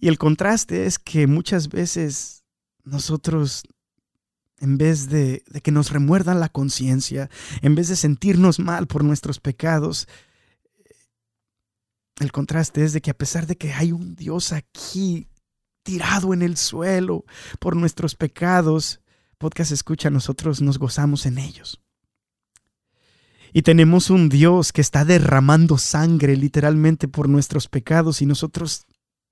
[0.00, 2.42] Y el contraste es que muchas veces
[2.84, 3.62] nosotros
[4.60, 7.30] en vez de, que nos remuerdan la conciencia,
[7.62, 10.06] en vez de sentirnos mal por nuestros pecados,
[12.20, 15.26] el contraste es de que a pesar de que hay un Dios aquí
[15.82, 17.24] tirado en el suelo
[17.58, 19.00] por nuestros pecados,
[19.38, 21.80] podcast escucha, nosotros nos gozamos en ellos.
[23.54, 28.84] Y tenemos un Dios que está derramando sangre literalmente por nuestros pecados y nosotros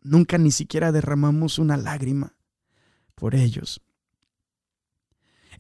[0.03, 2.35] nunca ni siquiera derramamos una lágrima
[3.15, 3.81] por ellos.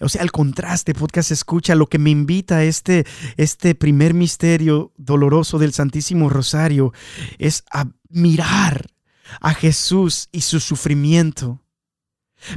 [0.00, 3.04] O sea, el contraste, podcast escucha, lo que me invita a este,
[3.36, 6.92] este primer misterio doloroso del Santísimo Rosario
[7.38, 8.86] es a mirar
[9.40, 11.62] a Jesús y su sufrimiento.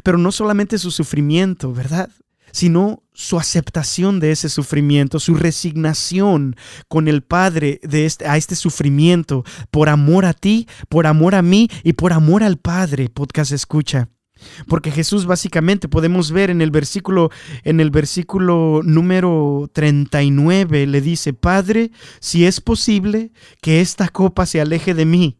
[0.04, 2.12] Pero no solamente su sufrimiento, ¿verdad?
[2.52, 6.56] Sino su aceptación de ese sufrimiento, su resignación
[6.88, 11.42] con el Padre de este, a este sufrimiento por amor a ti, por amor a
[11.42, 14.10] mí y por amor al Padre, podcast escucha.
[14.68, 17.30] Porque Jesús básicamente podemos ver en el versículo
[17.64, 24.60] en el versículo número 39 le dice, "Padre, si es posible que esta copa se
[24.60, 25.38] aleje de mí,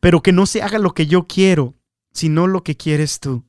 [0.00, 1.74] pero que no se haga lo que yo quiero,
[2.12, 3.44] sino lo que quieres tú."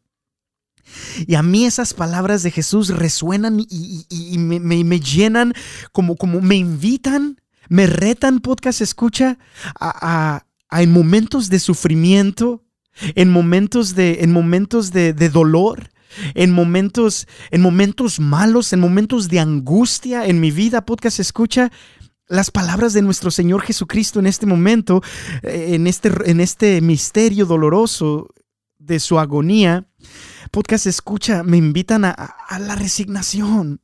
[1.27, 5.53] Y a mí esas palabras de Jesús resuenan y, me, llenan,
[5.91, 9.37] como, como me invitan, me retan, podcast escucha,
[9.79, 12.65] a, a en momentos de sufrimiento,
[13.15, 15.89] en momentos de, en momentos de, dolor,
[16.33, 21.71] en momentos, en momentos malos, en momentos de angustia en mi vida, podcast escucha
[22.27, 25.03] las palabras de nuestro Señor Jesucristo en este momento,
[25.43, 28.29] eh, en este, en este misterio doloroso
[28.79, 29.85] de su agonía.
[30.51, 33.81] Podcast escucha, me invitan a, a la resignación,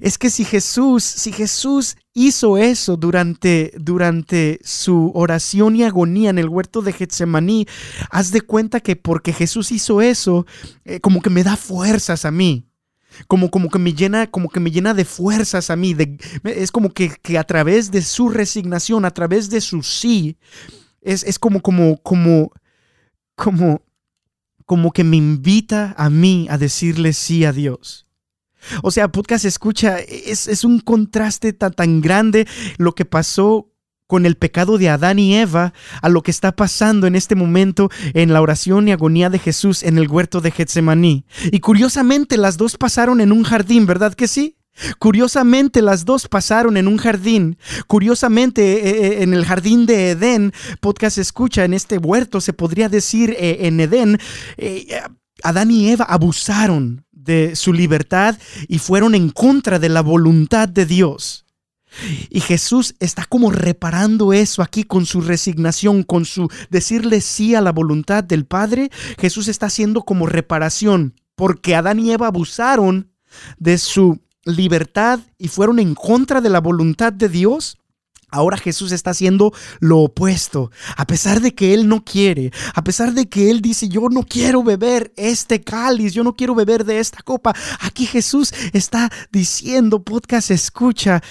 [0.00, 6.38] es que si Jesús, si Jesús hizo eso durante, durante su oración y agonía en
[6.38, 7.66] el huerto de Getsemaní,
[8.10, 10.44] haz de cuenta que porque Jesús hizo eso,
[10.84, 12.66] eh, como que me da fuerzas a mí.
[13.26, 15.96] Como, como, que me llena, como que me llena de fuerzas a mí.
[16.44, 20.36] es como que, que, a través de su resignación, a través de su sí,
[21.00, 22.52] es, es como, como, como,
[23.34, 23.82] como,
[24.70, 28.06] como que me invita a mí a decirle sí a Dios.
[28.84, 32.46] O sea, podcast escucha, es, un contraste tan, tan grande
[32.78, 33.72] lo que pasó
[34.06, 37.90] con el pecado de Adán y Eva a lo que está pasando en este momento
[38.14, 41.24] en la oración y agonía de Jesús en el huerto de Getsemaní.
[41.50, 44.56] Y curiosamente las dos pasaron en un jardín, ¿verdad que sí?
[44.98, 47.58] Curiosamente las dos pasaron en un jardín.
[47.86, 52.88] Curiosamente eh, eh, en el jardín de Edén, podcast escucha, en este huerto se podría
[52.88, 54.18] decir eh, en Edén,
[55.42, 60.86] Adán y Eva abusaron de su libertad y fueron en contra de la voluntad de
[60.86, 61.44] Dios.
[62.28, 67.60] Y Jesús está como reparando eso aquí con su resignación, con su decirle sí a
[67.60, 68.90] la voluntad del Padre.
[69.18, 73.10] Jesús está haciendo como reparación porque Adán y Eva abusaron
[73.58, 77.76] de su libertad y fueron en contra de la voluntad de Dios.
[78.32, 80.70] Ahora Jesús está haciendo lo opuesto.
[80.96, 84.22] A pesar de que Él no quiere, a pesar de que Él dice, yo no
[84.22, 87.54] quiero beber este cáliz, yo no quiero beber de esta copa.
[87.80, 91.22] Aquí Jesús está diciendo, podcast escucha,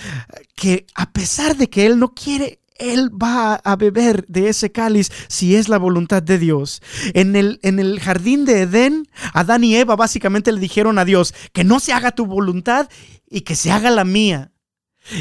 [0.55, 5.11] que a pesar de que Él no quiere, él va a beber de ese cáliz
[5.27, 6.81] si es la voluntad de Dios.
[7.13, 11.33] En el, en el jardín de Edén, Adán y Eva básicamente le dijeron a Dios
[11.53, 12.89] que no se haga tu voluntad
[13.29, 14.51] y que se haga la mía.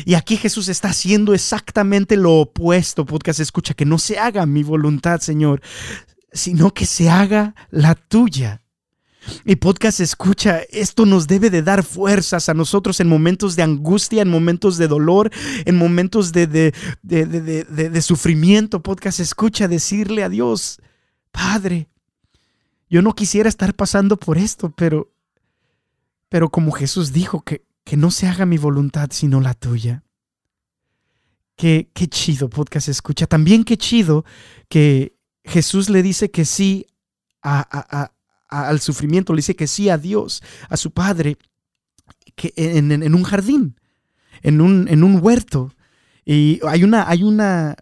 [0.04, 4.62] Y aquí Jesús está haciendo exactamente lo opuesto, podcast escucha, que no se haga mi
[4.62, 5.62] voluntad, Señor,
[6.32, 8.62] sino que se haga la tuya.
[9.44, 14.22] Y podcast escucha, esto nos debe de dar fuerzas a nosotros en momentos de angustia,
[14.22, 15.30] en momentos de dolor,
[15.64, 18.82] en momentos de, de, de, de sufrimiento.
[18.82, 20.80] Podcast escucha decirle a Dios,
[21.30, 21.88] Padre,
[22.90, 25.12] yo no quisiera estar pasando por esto, pero,
[26.28, 30.04] pero como Jesús dijo que que no se haga mi voluntad sino la tuya.
[31.56, 33.26] Qué, qué chido podcast escucha.
[33.26, 34.26] También qué chido
[34.68, 36.86] que Jesús le dice que sí
[38.48, 41.36] al sufrimiento, le dice que sí a Dios, a su Padre,
[42.34, 43.76] que en, un jardín,
[44.42, 45.72] en un, en huerto.
[46.24, 47.74] Y hay una, hay una,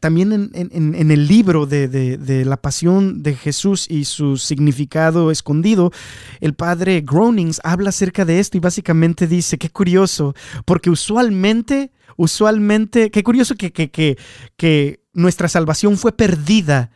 [0.00, 5.92] también en, el libro de, la pasión de Jesús y su significado escondido,
[6.40, 13.12] el padre Groanings habla acerca de esto y básicamente dice, qué curioso, porque usualmente, usualmente,
[13.12, 14.18] qué curioso que, que, que,
[14.56, 16.90] que nuestra salvación fue perdida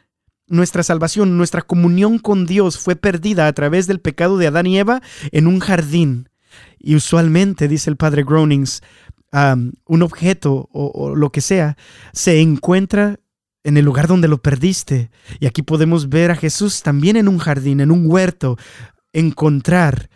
[0.49, 4.79] nuestra salvación, nuestra comunión con Dios fue perdida a través del pecado de Adán y
[4.79, 6.29] Eva en un jardín.
[6.79, 8.83] Y usualmente, dice el padre Groanings,
[9.33, 11.77] un objeto o, lo que sea,
[12.13, 13.21] se encuentra
[13.65, 15.11] en el lugar donde lo perdiste.
[15.40, 18.57] Y aquí podemos ver a Jesús también en un jardín, en un huerto,
[19.13, 20.09] encontrar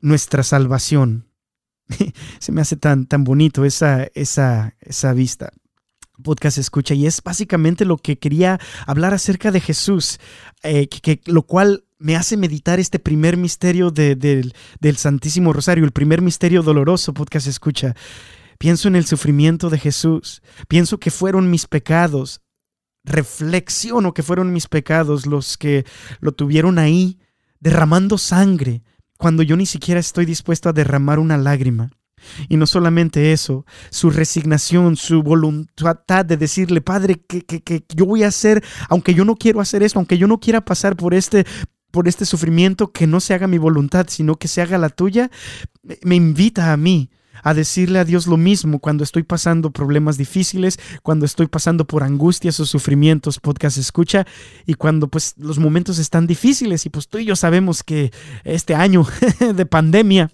[0.00, 1.28] nuestra salvación.
[2.38, 5.52] Se me hace tan, tan bonito esa, esa, esa vista
[6.22, 10.18] podcast escucha y es básicamente lo que quería hablar acerca de Jesús,
[10.62, 14.52] eh, que, lo cual me hace meditar este primer misterio del
[14.96, 17.94] Santísimo Rosario, el primer misterio doloroso, podcast escucha.
[18.58, 22.40] Pienso en el sufrimiento de Jesús, pienso que fueron mis pecados,
[23.04, 25.84] reflexiono que fueron mis pecados los que
[26.20, 27.18] lo tuvieron ahí,
[27.60, 28.82] derramando sangre,
[29.18, 31.90] cuando yo ni siquiera estoy dispuesto a derramar una lágrima.
[32.48, 38.22] Y no solamente eso, su resignación, su voluntad de decirle, Padre, que, que, yo voy
[38.22, 41.46] a hacer, aunque yo no quiero hacer esto, aunque yo no quiera pasar por este,
[41.90, 45.30] por este sufrimiento, que no se haga mi voluntad, sino que se haga la tuya,
[46.02, 47.10] me invita a mí
[47.42, 52.02] a decirle a Dios lo mismo cuando estoy pasando problemas difíciles, cuando estoy pasando por
[52.02, 54.26] angustias o sufrimientos, podcast escucha,
[54.66, 58.12] y cuando pues los momentos están difíciles y pues tú y yo sabemos que
[58.44, 59.06] este año
[59.54, 60.30] de pandemia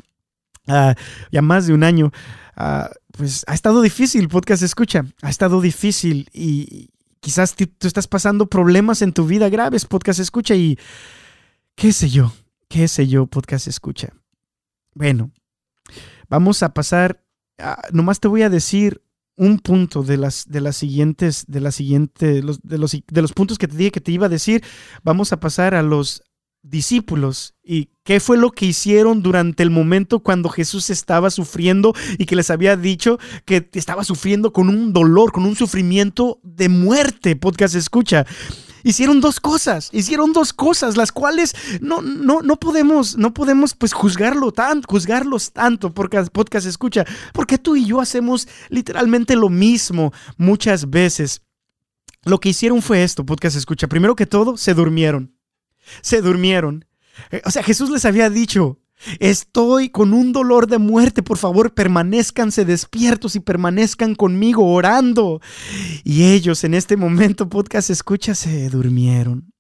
[0.68, 0.94] Ah,
[1.30, 2.12] ya más de un año,
[2.56, 6.90] ah, pues ha estado difícil, podcast escucha, ha estado difícil y
[7.20, 10.78] quizás tú estás pasando problemas en tu vida graves, podcast escucha y
[11.74, 12.32] qué sé yo,
[12.68, 14.12] qué sé yo, podcast escucha.
[14.94, 15.32] Bueno,
[16.28, 17.24] vamos a pasar,
[17.92, 19.02] nomás te voy a decir
[19.36, 23.32] un punto de las, de las siguientes, de la siguiente, los, de, los, de los
[23.32, 24.62] puntos que te dije que te iba a decir,
[25.02, 26.22] vamos a pasar a los
[26.62, 32.26] discípulos y qué fue lo que hicieron durante el momento cuando Jesús estaba sufriendo y
[32.26, 37.36] que les había dicho que estaba sufriendo con un dolor, con un sufrimiento de muerte.
[37.36, 38.26] Podcast escucha.
[38.84, 43.92] Hicieron dos cosas, hicieron dos cosas, las cuales no, no, no podemos, no podemos pues
[43.92, 50.12] juzgarlo tan, juzgarlos tanto, porque podcast escucha, porque tú y yo hacemos literalmente lo mismo
[50.36, 51.42] muchas veces.
[52.24, 53.86] Lo que hicieron fue esto, podcast escucha.
[53.86, 55.32] Primero que todo, se durmieron
[56.01, 56.85] se durmieron.
[57.30, 58.78] Eh, o sea, Jesús les había dicho,
[59.18, 65.41] estoy con un dolor de muerte, por favor, permanezcanse despiertos y permanezcan conmigo orando.
[66.05, 69.53] Y ellos en este momento, podcast escucha, se durmieron.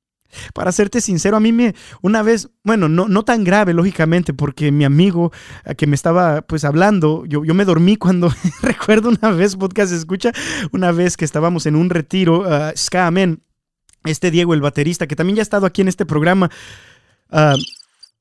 [0.54, 4.72] Para serte sincero, a mí me, una vez, bueno, no, no tan grave, lógicamente, porque
[4.72, 5.30] mi amigo
[5.64, 9.92] eh, que me estaba pues hablando, yo, yo me dormí cuando, recuerdo una vez, podcast
[9.92, 10.32] escucha,
[10.72, 12.72] una vez que estábamos en un retiro, uh,
[14.04, 16.50] este Diego, el baterista, que también ya ha estado aquí en este programa.
[17.30, 17.56] Ah,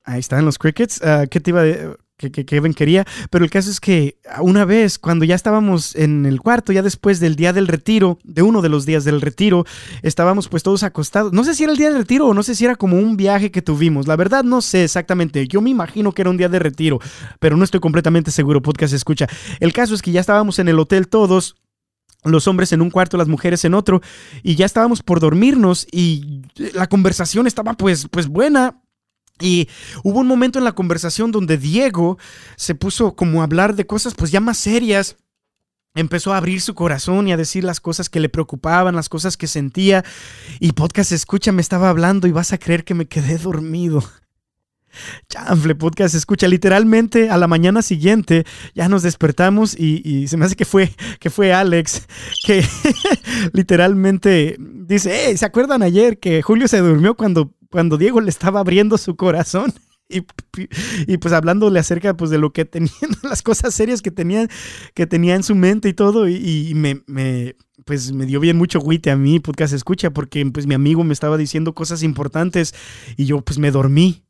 [0.04, 1.00] ahí están los crickets.
[1.02, 3.04] Uh, ¿Qué te iba a que, que, Kevin quería?
[3.30, 7.18] Pero el caso es que una vez, cuando ya estábamos en el cuarto, ya después
[7.18, 9.64] del día del retiro, de uno de los días del retiro,
[10.02, 11.32] estábamos pues todos acostados.
[11.32, 13.16] No sé si era el día del retiro o no sé si era como un
[13.16, 14.06] viaje que tuvimos.
[14.06, 15.48] La verdad no sé exactamente.
[15.48, 17.00] Yo me imagino que era un día de retiro,
[17.40, 18.62] pero no estoy completamente seguro.
[18.62, 19.26] Podcast escucha.
[19.58, 21.56] El caso es que ya estábamos en el hotel todos
[22.24, 24.00] los hombres en un cuarto, las mujeres en otro,
[24.42, 26.42] y ya estábamos por dormirnos y
[26.74, 28.82] la conversación estaba pues, pues buena.
[29.40, 29.68] Y
[30.04, 32.18] hubo un momento en la conversación donde Diego
[32.56, 35.16] se puso como a hablar de cosas pues ya más serias.
[35.94, 39.36] Empezó a abrir su corazón y a decir las cosas que le preocupaban, las cosas
[39.36, 40.04] que sentía.
[40.60, 44.02] Y podcast escucha, me estaba hablando y vas a creer que me quedé dormido.
[45.28, 48.44] Chanfle Podcast escucha literalmente a la mañana siguiente.
[48.74, 52.06] Ya nos despertamos y, se me hace que fue, que fue Alex
[52.44, 52.64] que
[53.52, 58.98] literalmente dice, ¿se acuerdan ayer que Julio se durmió cuando, cuando Diego le estaba abriendo
[58.98, 59.72] su corazón?
[60.08, 60.26] Y,
[61.06, 64.46] y, pues hablándole acerca pues de lo que tenían, las cosas serias que tenía,
[64.94, 68.80] que tenía en su mente y todo, y, me, me, pues me dio bien mucho
[68.80, 72.74] guite a mí, podcast escucha, porque pues mi amigo me estaba diciendo cosas importantes
[73.16, 74.22] y yo pues me dormí,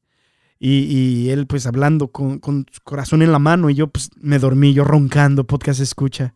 [0.64, 4.38] y, él pues hablando con, con, su corazón en la mano y yo pues me
[4.38, 6.34] dormí, yo roncando, podcast escucha.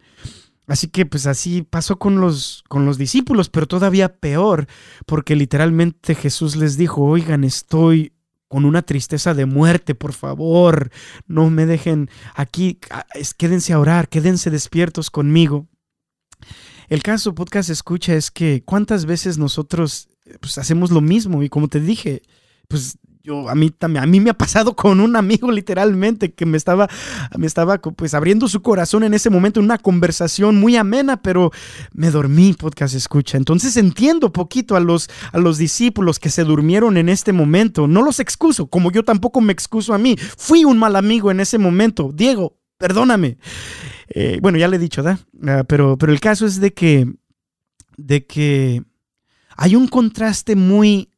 [0.66, 4.66] Así que pues así pasó con los, con los discípulos, pero todavía peor,
[5.06, 8.14] porque literalmente Jesús les dijo, oigan, estoy
[8.48, 10.90] con una tristeza de muerte, por favor,
[11.28, 12.80] no me dejen aquí,
[13.36, 15.68] quédense a orar, quédense despiertos conmigo.
[16.88, 20.08] El caso podcast escucha es que cuántas veces nosotros
[20.40, 22.22] pues, hacemos lo mismo y como te dije,
[22.66, 26.46] pues yo, a mí también, a mí me ha pasado con un amigo literalmente que
[26.46, 26.88] me estaba,
[27.36, 31.50] me estaba pues abriendo su corazón en ese momento, una conversación muy amena, pero
[31.92, 33.36] me dormí, podcast escucha.
[33.36, 37.88] Entonces entiendo poquito a los, a los discípulos que se durmieron en este momento.
[37.88, 40.16] No los excuso, como yo tampoco me excuso a mí.
[40.36, 42.12] Fui un mal amigo en ese momento.
[42.14, 43.38] Diego, perdóname.
[44.08, 45.18] Eh, bueno, ya le he dicho, ¿da?
[45.46, 47.12] Ah, pero, pero el caso es de que,
[47.96, 48.84] de que
[49.56, 51.10] hay un contraste muy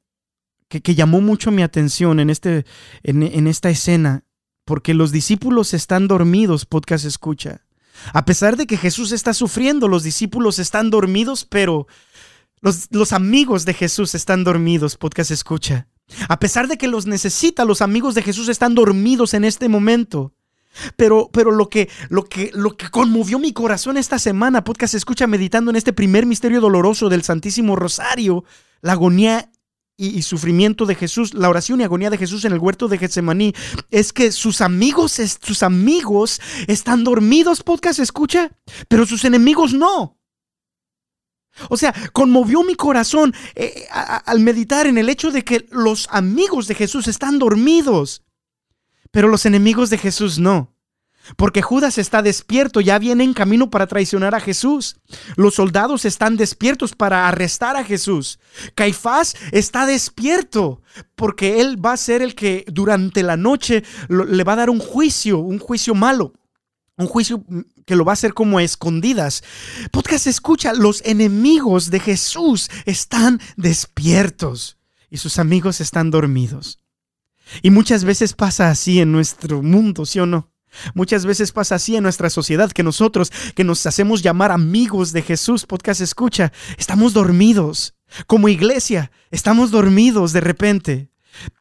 [0.69, 2.65] que, llamó mucho mi atención en, este,
[3.03, 4.25] en, esta escena,
[4.65, 7.63] porque los discípulos están dormidos, podcast escucha.
[8.13, 11.87] A pesar de que Jesús está sufriendo, los discípulos están dormidos, pero
[12.61, 15.89] los, los amigos de Jesús están dormidos, podcast escucha.
[16.29, 20.35] A pesar de que los necesita, los amigos de Jesús están dormidos en este momento.
[20.97, 25.27] Pero, pero lo, que, lo, que, lo que conmovió mi corazón esta semana, podcast escucha
[25.27, 28.45] meditando en este primer misterio doloroso del Santísimo Rosario,
[28.81, 29.51] la agonía
[30.01, 33.53] y, sufrimiento de Jesús, la oración y agonía de Jesús en el huerto de Getsemaní,
[33.91, 38.53] es que sus amigos, sus amigos están dormidos, podcast escucha,
[38.87, 40.17] pero sus enemigos no.
[41.69, 46.69] O sea, conmovió mi corazón eh, al meditar en el hecho de que los amigos
[46.69, 48.23] de Jesús están dormidos,
[49.11, 50.78] pero los enemigos de Jesús no.
[51.37, 54.97] Porque Judas está despierto, ya viene en camino para traicionar a Jesús.
[55.37, 58.39] Los soldados están despiertos para arrestar a Jesús.
[58.75, 60.83] Caifás está despierto
[61.15, 64.81] porque él va a ser el que durante la noche le va a dar un
[64.81, 66.33] juicio, un juicio malo.
[66.97, 67.45] Un juicio
[67.87, 69.45] que lo va a hacer como a escondidas.
[69.93, 76.81] Podcast escucha, los enemigos de Jesús están despiertos y sus amigos están dormidos.
[77.63, 80.53] Y muchas veces pasa así en nuestro mundo, ¿sí o no?
[80.95, 85.23] Muchas veces pasa así en nuestra sociedad que nosotros, que nos hacemos llamar amigos de
[85.23, 87.95] Jesús, podcast escucha, estamos dormidos.
[88.27, 91.11] Como iglesia, estamos dormidos de repente.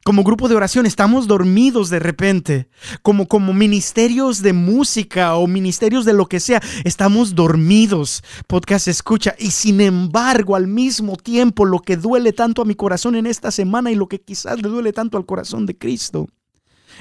[0.03, 2.70] Como grupo de oración estamos dormidos de repente.
[3.01, 8.24] Como, como ministerios de música o ministerios de lo que sea, estamos dormidos.
[8.47, 9.36] Podcast escucha.
[9.38, 13.51] Y sin embargo, al mismo tiempo, lo que duele tanto a mi corazón en esta
[13.51, 16.28] semana y lo que quizás le duele tanto al corazón de Cristo,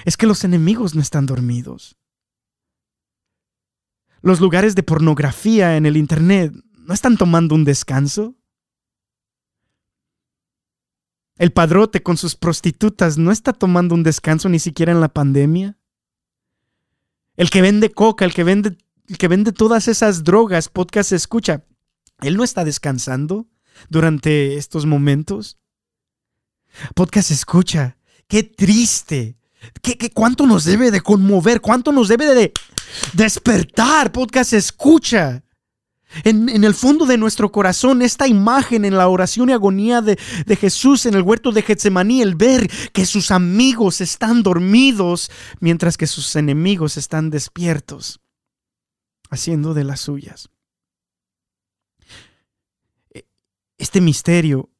[0.04, 1.95] es que los enemigos no están dormidos.
[4.26, 8.34] Los lugares de pornografía en el Internet no están tomando un descanso.
[11.36, 15.78] El padrote con sus prostitutas no está tomando un descanso ni siquiera en la pandemia.
[17.36, 21.64] El que vende coca, el que vende, el que vende todas esas drogas, podcast escucha,
[22.20, 23.46] él no está descansando
[23.90, 25.60] durante estos momentos.
[26.96, 27.96] Podcast escucha,
[28.26, 29.38] qué triste,
[29.82, 32.52] qué, qué cuánto nos debe de conmover, cuánto nos debe de
[33.12, 35.42] despertar, podcast escucha.
[36.24, 40.56] En, el fondo de nuestro corazón, esta imagen en la oración y agonía de, de,
[40.56, 46.06] Jesús en el huerto de Getsemaní, el ver que sus amigos están dormidos mientras que
[46.06, 48.20] sus enemigos están despiertos,
[49.28, 50.48] haciendo de las suyas.
[53.12, 53.26] E,
[53.76, 54.70] este misterio,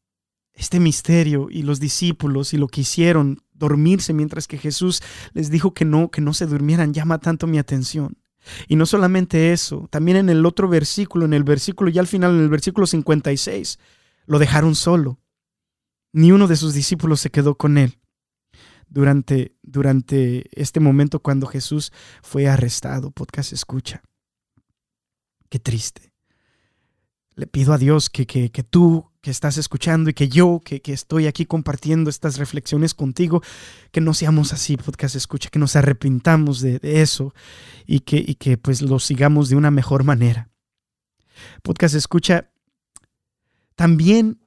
[0.57, 5.03] este misterio y los discípulos y lo que hicieron dormirse mientras que Jesús
[5.33, 8.17] les dijo que no, que no se durmieran, llama tanto mi atención.
[8.69, 12.35] Y no solamente eso, también en el otro versículo, en el versículo, ya al final,
[12.35, 13.79] en el versículo 56,
[14.27, 15.21] lo dejaron solo.
[16.13, 17.99] Ni uno de sus discípulos se quedó con él
[18.89, 21.93] durante, durante este momento cuando Jesús
[22.23, 23.11] fue arrestado.
[23.11, 24.03] Podcast escucha.
[25.51, 26.13] Qué triste.
[27.35, 30.81] Le pido a Dios que, que, que tú que estás escuchando y que yo, que,
[30.87, 33.43] estoy aquí compartiendo estas reflexiones contigo,
[33.91, 37.35] que no seamos así, podcast escucha, que nos arrepintamos de, eso
[37.87, 40.49] y que, y que pues lo sigamos de una mejor manera.
[41.65, 42.53] Podcast escucha,
[43.75, 44.39] también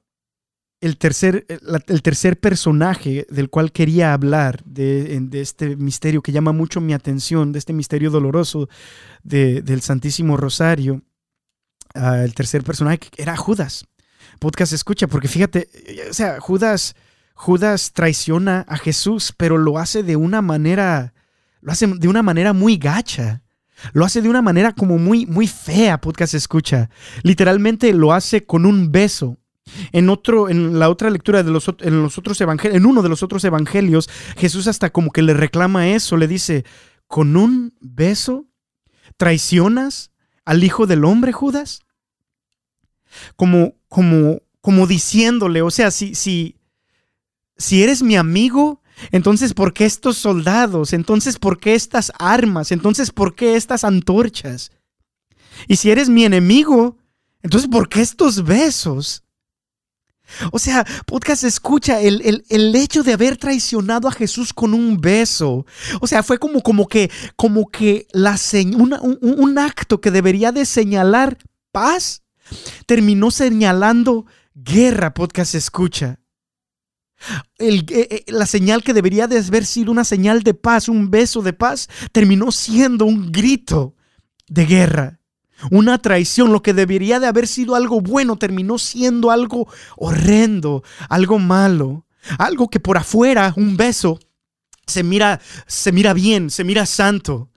[0.80, 1.44] el tercer,
[1.86, 6.94] el tercer personaje del cual quería hablar, de, de, este misterio que llama mucho mi
[6.94, 8.70] atención, de este misterio doloroso
[9.24, 11.02] del Santísimo Rosario,
[11.94, 13.84] ah, el tercer personaje era Judas
[14.40, 15.68] podcast escucha, porque fíjate,
[16.10, 16.96] o sea, Judas,
[17.34, 21.14] Judas traiciona a Jesús, pero lo hace de una manera,
[21.60, 23.42] lo hace de una manera muy gacha.
[23.92, 26.90] Lo hace de una manera como muy, muy fea, podcast escucha.
[27.22, 29.38] Literalmente lo hace con un beso.
[29.92, 33.22] En, otro, en la otra lectura de los, en los otros en uno de los
[33.22, 36.64] otros evangelios, Jesús hasta como que le reclama eso, le dice,
[37.06, 38.46] ¿con un beso
[39.16, 40.10] traicionas
[40.44, 41.82] al Hijo del Hombre, Judas?
[43.36, 46.56] Como, como, como diciéndole, o sea, si, si,
[47.56, 50.92] si eres mi amigo, entonces ¿por qué estos soldados?
[50.92, 52.72] Entonces ¿por qué estas armas?
[52.72, 54.72] Entonces ¿por qué estas antorchas?
[55.68, 56.96] Y si eres mi enemigo,
[57.42, 59.22] entonces ¿por qué estos besos?
[60.52, 65.66] O sea, podcast escucha el, el, hecho de haber traicionado a Jesús con un beso.
[66.00, 68.38] O sea, fue como, como que, como que la
[68.76, 71.36] un, un acto que debería de señalar
[71.72, 72.22] paz
[72.86, 76.20] terminó señalando guerra, podcast escucha.
[77.58, 81.42] Eh, eh, la señal que debería de haber sido una señal de paz, un beso
[81.42, 83.94] de paz, terminó siendo un grito
[84.48, 85.20] de guerra.
[85.70, 91.38] Una traición, lo que debería de haber sido algo bueno, terminó siendo algo horrendo, algo
[91.38, 92.06] malo,
[92.38, 94.18] algo que por afuera, un beso,
[94.86, 97.50] se mira, se mira bien, se mira santo,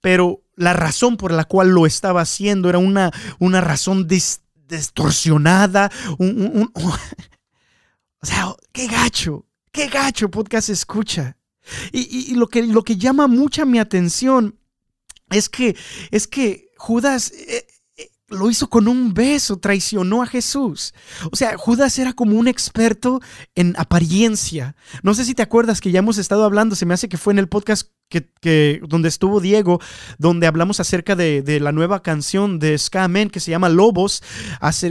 [0.00, 6.98] pero la razón por la cual lo estaba haciendo era una, una razón distorsionada, o
[8.22, 11.36] sea, qué gacho, Qué gacho podcast escucha.
[11.92, 14.58] Y, lo, que, lo que llama mucha mi atención
[15.30, 15.76] es que,
[16.10, 20.94] es que Judas eh, eh, lo hizo con un beso, traicionó a Jesús.
[21.30, 23.20] O sea, Judas era como un experto
[23.54, 24.74] en apariencia.
[25.02, 27.34] No sé si te acuerdas que ya hemos estado hablando, se me hace que fue
[27.34, 29.80] en el podcast que, donde estuvo Diego,
[30.18, 34.22] donde hablamos acerca de, la nueva canción de Ska que se llama Lobos,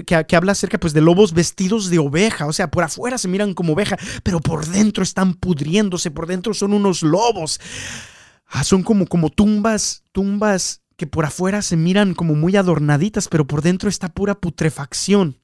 [0.05, 2.45] que, que, habla acerca pues, de lobos vestidos de oveja.
[2.45, 6.53] O sea, por afuera se miran como oveja, pero por dentro están pudriéndose, por dentro
[6.53, 7.59] son unos lobos.
[8.47, 13.45] Ah, son como, como tumbas, tumbas que por afuera se miran como muy adornaditas, pero
[13.45, 15.39] por dentro está pura putrefacción.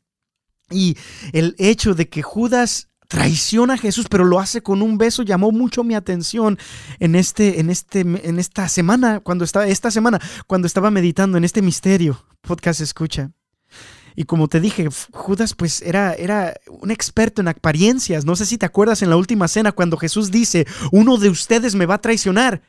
[0.69, 0.97] Y
[1.33, 5.51] el hecho de que Judas traiciona a Jesús, pero lo hace con un beso, llamó
[5.51, 6.57] mucho mi atención
[6.97, 11.43] en este, en este, en esta semana, cuando estaba, esta semana, cuando estaba meditando en
[11.43, 13.29] este misterio, podcast escucha.
[14.15, 18.25] Y como te dije, Judas pues era, era un experto en apariencias.
[18.25, 21.75] No sé si te acuerdas en la última cena cuando Jesús dice, uno de ustedes
[21.75, 22.63] me va a traicionar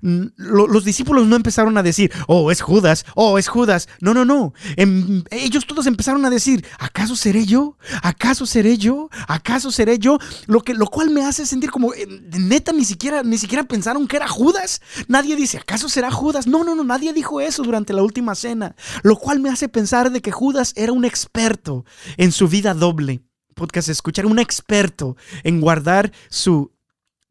[0.00, 3.88] los discípulos no empezaron a decir, oh, es Judas, oh, es Judas.
[4.00, 4.52] No, no, no.
[4.76, 7.76] Em, ellos todos empezaron a decir, ¿acaso seré yo?
[8.02, 9.08] ¿Acaso seré yo?
[9.28, 10.18] ¿Acaso seré yo?
[10.46, 12.06] Lo, que, lo cual me hace sentir como, eh,
[12.38, 14.80] neta, ni siquiera, ni siquiera pensaron que era Judas.
[15.08, 16.46] Nadie dice, ¿acaso será Judas?
[16.46, 18.74] No, no, no, nadie dijo eso durante la última cena.
[19.02, 21.84] Lo cual me hace pensar de que Judas era un experto
[22.16, 23.22] en su vida doble.
[23.54, 26.72] Podcast escuchar, un experto en guardar su,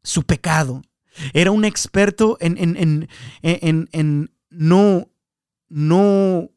[0.02, 0.82] su pecado
[1.32, 3.08] era un experto en, en,
[3.42, 5.08] en, en no,
[5.68, 6.50] no,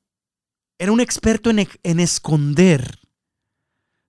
[0.78, 3.00] era un experto en, esconder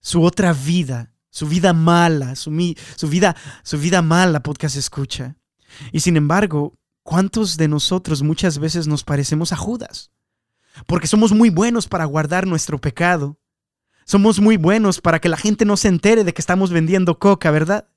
[0.01, 2.51] su otra vida, su vida mala, su,
[2.97, 5.37] su, vida, su vida mala, podcast escucha.
[5.93, 10.11] Y sin embargo, ¿cuántos de nosotros muchas veces nos parecemos a Judas?
[10.87, 13.39] Porque somos muy buenos para guardar nuestro pecado.
[14.05, 17.51] Somos muy buenos para que la gente no se entere de que estamos vendiendo coca,
[17.51, 17.89] ¿verdad?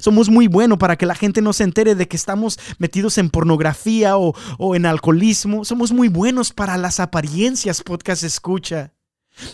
[0.00, 3.30] Somos muy buenos para que la gente no se entere de que estamos metidos en
[3.30, 4.34] pornografía o,
[4.74, 5.64] en alcoholismo.
[5.64, 8.92] Somos muy buenos para las apariencias, podcast escucha.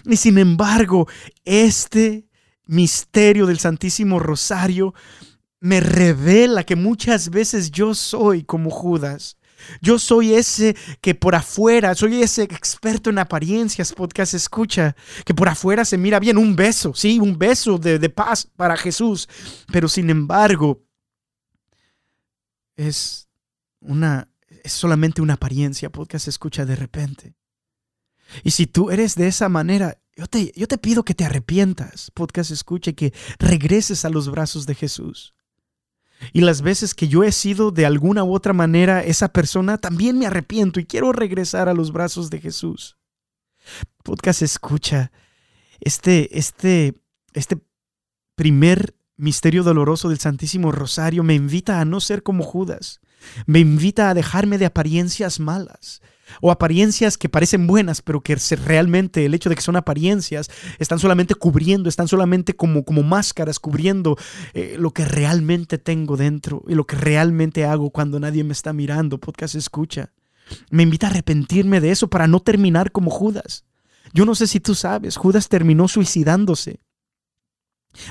[0.04, 1.08] Y sin embargo,
[1.44, 2.28] este
[2.66, 4.94] misterio del Santísimo Rosario
[5.60, 9.36] me revela que muchas veces yo soy como Judas.
[9.80, 15.48] Yo soy ese que por afuera, soy ese experto en apariencias, podcast escucha, que por
[15.48, 19.28] afuera se mira bien un beso, sí, un beso de, paz para Jesús,
[19.72, 20.82] pero sin embargo
[22.76, 23.28] es
[23.80, 24.28] una,
[24.64, 27.34] es solamente una apariencia, podcast escucha de repente.
[28.42, 32.10] Y si tú eres de esa manera, yo te, yo te pido que te arrepientas,
[32.12, 35.34] podcast escucha, que regreses a los brazos de Jesús.
[36.32, 40.18] Y las veces que yo he sido de alguna u otra manera esa persona, también
[40.18, 42.96] me arrepiento y quiero regresar a los brazos de Jesús.
[44.02, 45.12] Podcast escucha.
[45.80, 46.94] Este, este,
[47.32, 47.58] este
[48.34, 53.00] primer misterio doloroso del Santísimo Rosario me invita a no ser como Judas.
[53.46, 56.00] Me invita a dejarme de apariencias malas
[56.40, 60.98] o apariencias que parecen buenas, pero que realmente el hecho de que son apariencias están
[60.98, 64.16] solamente cubriendo, están solamente como, como máscaras cubriendo
[64.54, 68.72] eh, lo que realmente tengo dentro y lo que realmente hago cuando nadie me está
[68.72, 70.12] mirando, podcast escucha.
[70.70, 73.64] Me invita a arrepentirme de eso para no terminar como Judas.
[74.12, 76.80] Yo no sé si tú sabes, Judas terminó suicidándose.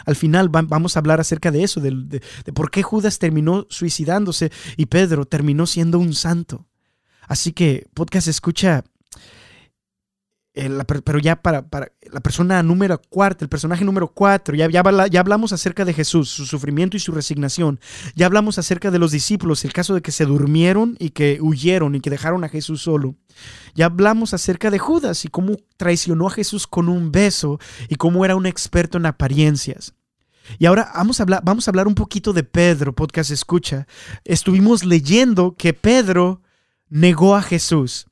[0.06, 2.22] Al final vamos a hablar acerca de eso, de
[2.54, 6.68] por qué Judas terminó suicidándose y Pedro terminó siendo un santo.
[7.28, 8.84] Así que podcast escucha,
[10.60, 11.66] eh, pero ya para,
[12.12, 16.30] la persona número cuarto, el personaje número cuatro, ya, ya, ya, hablamos acerca de Jesús,
[16.30, 17.80] su sufrimiento y su resignación.
[18.16, 21.96] Ya hablamos acerca de los discípulos, el caso de que se durmieron y que huyeron
[21.96, 23.16] y que dejaron a Jesús solo.
[23.74, 28.26] Ya hablamos acerca de Judas y cómo traicionó a Jesús con un beso y cómo
[28.26, 29.94] era un experto en apariencias.
[30.58, 33.88] Y ahora vamos a hablar, vamos a hablar un poquito de Pedro, podcast escucha.
[34.26, 36.42] Estuvimos leyendo que Pedro
[36.90, 38.09] negó a Jesús.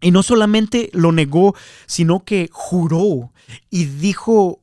[0.00, 1.54] Y no solamente lo negó,
[1.86, 3.32] sino que juró
[3.68, 4.62] y dijo,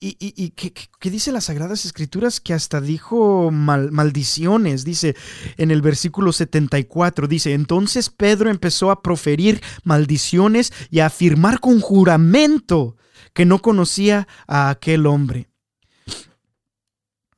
[0.00, 2.40] y, y, ¿qué, dice las Sagradas Escrituras?
[2.40, 5.16] Que hasta dijo maldiciones, dice
[5.56, 11.80] en el versículo 74, dice, entonces Pedro empezó a proferir maldiciones y a afirmar con
[11.80, 12.96] juramento
[13.32, 15.48] que no conocía a aquel hombre.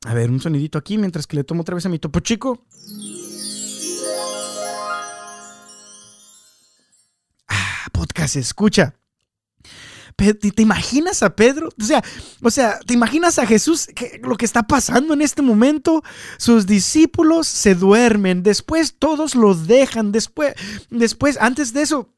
[0.04, 2.64] A ver, un sonidito aquí mientras que le tomo otra vez a mi topo chico.
[8.26, 8.94] Podcast escucha.
[10.16, 11.68] ¿Te imaginas a Pedro?
[11.78, 12.02] O sea,
[12.42, 13.88] o sea, ¿te imaginas a Jesús?
[14.22, 16.02] lo que está pasando en este momento?
[16.38, 20.54] Sus discípulos se duermen, después todos lo dejan, después,
[20.88, 22.14] después, antes de eso,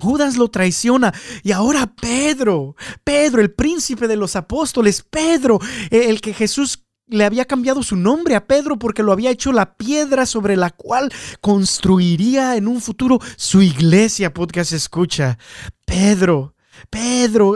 [0.00, 6.32] Judas lo traiciona y ahora Pedro, Pedro, el príncipe de los apóstoles, Pedro, el que
[6.32, 10.56] Jesús le había cambiado su nombre a Pedro porque lo había hecho la piedra sobre
[10.56, 15.38] la cual construiría en un futuro su iglesia, podcast escucha.
[15.84, 16.54] Pedro,
[16.90, 17.54] Pedro,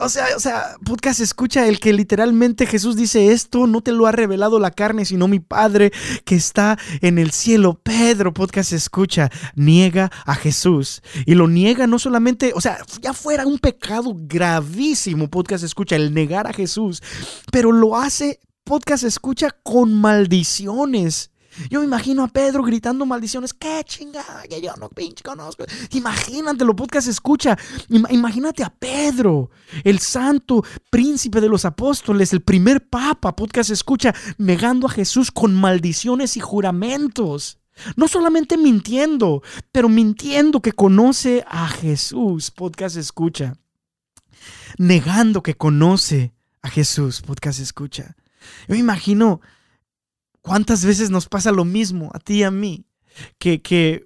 [0.00, 4.06] o, sea, o sea, podcast escucha el que literalmente Jesús dice esto, no te lo
[4.06, 5.92] ha revelado la carne, sino mi Padre
[6.24, 7.80] que está en el cielo.
[7.82, 11.02] Pedro, podcast escucha, niega a Jesús.
[11.26, 16.12] Y lo niega no solamente, o sea, ya fuera un pecado gravísimo, podcast escucha, el
[16.12, 17.02] negar a Jesús,
[17.50, 21.30] pero lo hace, podcast escucha, con maldiciones.
[21.70, 23.54] Yo me imagino a Pedro gritando maldiciones.
[23.54, 24.42] ¡Qué chingada!
[24.48, 25.64] Que yo no pinche conozco.
[25.92, 27.56] Imagínate, lo podcast escucha.
[27.88, 29.50] Imagínate a Pedro,
[29.84, 35.54] el santo príncipe de los apóstoles, el primer papa, podcast escucha, negando a Jesús con
[35.54, 37.58] maldiciones y juramentos.
[37.96, 39.42] No solamente mintiendo,
[39.72, 43.54] pero mintiendo que conoce a Jesús, podcast escucha.
[44.78, 48.16] Negando que conoce a Jesús, podcast escucha.
[48.68, 49.40] Yo me imagino
[50.44, 52.84] ¿Cuántas veces nos pasa lo mismo a ti y a mí?
[53.38, 54.04] Que, que,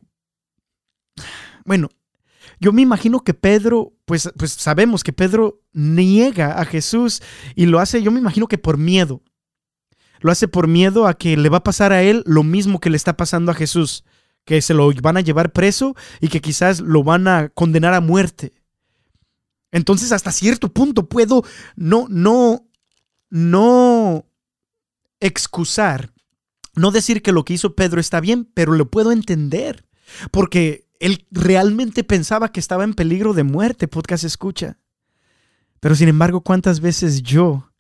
[1.65, 1.89] bueno,
[2.61, 7.23] yo me imagino que Pedro, pues, pues sabemos que Pedro niega a Jesús
[7.57, 9.21] y lo hace, yo me imagino que por miedo.
[10.21, 12.91] Lo hace por miedo a que le va a pasar a él lo mismo que
[12.91, 14.05] le está pasando a Jesús,
[14.45, 18.01] que se lo van a llevar preso y que quizás lo van a condenar a
[18.01, 18.55] muerte.
[19.73, 21.43] Entonces, hasta cierto punto puedo
[21.75, 22.68] no, no,
[23.31, 24.27] no
[25.21, 26.13] excusar
[26.79, 29.85] no decir que lo que hizo Pedro está bien, pero lo puedo entender.
[30.31, 34.79] Porque él realmente pensaba que estaba en peligro de muerte, podcast escucha.
[35.81, 37.71] Pero sin embargo, ¿cuántas veces yo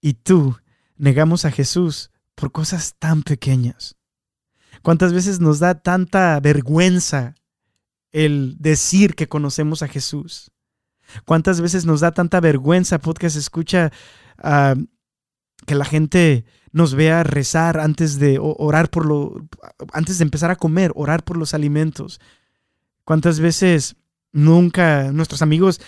[0.00, 0.56] y tú
[0.96, 3.96] negamos a Jesús por cosas tan pequeñas?
[4.82, 7.34] ¿Cuántas veces nos da tanta vergüenza
[8.12, 10.50] el decir que conocemos a Jesús?
[11.24, 13.92] ¿Cuántas veces nos da tanta vergüenza, podcast escucha,
[14.42, 19.48] que la gente nos vea rezar antes de orar por lo
[19.92, 22.20] antes de empezar a comer, orar por los alimentos.
[23.04, 23.96] ¿Cuántas veces
[24.32, 25.80] nunca nuestros amigos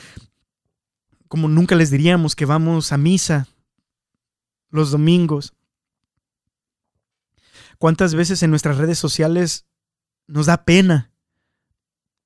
[1.28, 3.48] como nunca les diríamos que vamos a misa
[4.70, 5.54] los domingos?
[7.78, 9.66] ¿Cuántas veces en nuestras redes sociales
[10.26, 11.12] nos da pena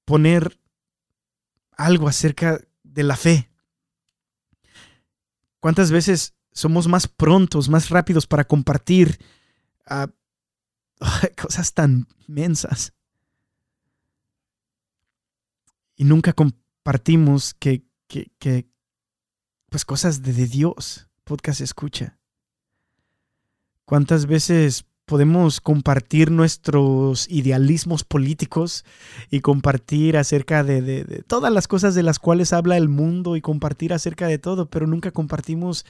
[0.04, 0.58] poner
[1.72, 3.51] algo acerca de la fe?
[5.62, 9.18] ¿Cuántas veces somos más prontos, más rápidos para compartir
[9.86, 10.08] ah,
[11.40, 12.92] cosas tan mensas.
[15.94, 18.66] Y nunca compartimos que, que,
[19.68, 21.08] pues cosas de, de Dios.
[21.22, 22.18] Podcast escucha.
[23.84, 28.82] ¿Cuántas veces podemos compartir nuestros idealismos políticos
[29.30, 33.92] y compartir acerca de, todas las cosas de las cuales habla el mundo y compartir
[33.92, 35.84] acerca de todo, pero nunca compartimos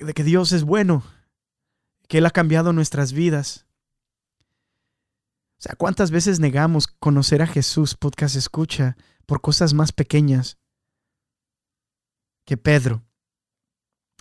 [0.00, 1.04] de que Dios es bueno,
[2.08, 3.66] que Él ha cambiado nuestras vidas.
[5.60, 8.96] O sea, ¿cuántas veces negamos conocer a Jesús, podcast escucha,
[9.26, 10.58] por cosas más pequeñas
[12.44, 13.04] que Pedro?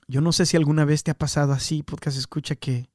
[0.07, 2.91] Yo no sé si alguna vez te ha pasado así, podcast escucha, que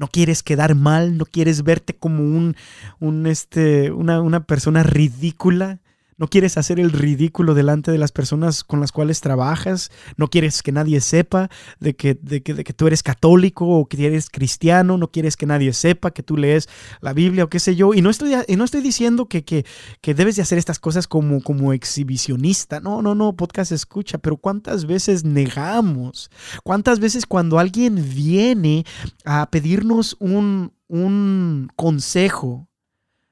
[0.00, 2.56] no quieres quedar mal, no quieres verte como un,
[3.00, 5.78] un este, una, una persona ridícula,
[6.20, 10.62] no quieres hacer el ridículo delante de las personas con las cuales trabajas, no quieres
[10.62, 11.48] que nadie sepa
[11.80, 15.38] de que, de que, de que tú eres católico o que eres cristiano, no quieres
[15.38, 16.68] que nadie sepa que tú lees
[17.00, 17.94] la Biblia o qué sé yo.
[17.94, 19.64] Y no estoy, y no estoy diciendo que, que,
[20.02, 22.80] que, debes de hacer estas cosas como, como exhibicionista.
[22.80, 26.30] No, no, no, podcast escucha, pero ¿cuántas veces negamos?
[26.62, 28.84] ¿Cuántas veces cuando alguien viene
[29.24, 32.68] a pedirnos un, un consejo,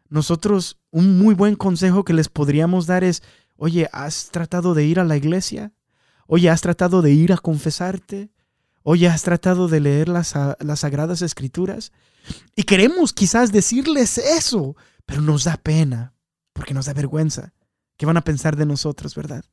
[0.09, 3.23] nosotros un muy buen consejo que les podríamos dar es,
[3.57, 5.73] oye, ¿has tratado de ir a la iglesia?
[6.27, 8.31] Oye, ¿has tratado de ir a confesarte?
[8.83, 11.93] Oye, ¿has tratado de leer las, las sagradas escrituras?
[12.55, 16.15] Y queremos quizás decirles eso, pero nos da pena,
[16.53, 17.53] porque nos da vergüenza.
[17.97, 19.45] ¿Qué van a pensar de nosotros, verdad?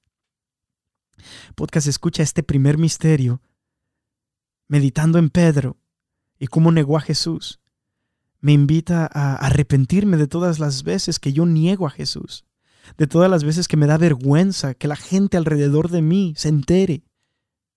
[1.56, 3.42] Podcast escucha este primer misterio,
[4.68, 5.78] meditando en Pedro
[6.40, 7.60] y cómo negó a Jesús
[8.46, 12.46] me invita a arrepentirme de todas las veces que yo niego a Jesús,
[12.96, 16.50] de todas las veces que me da vergüenza que la gente alrededor de mí se
[16.50, 17.02] entere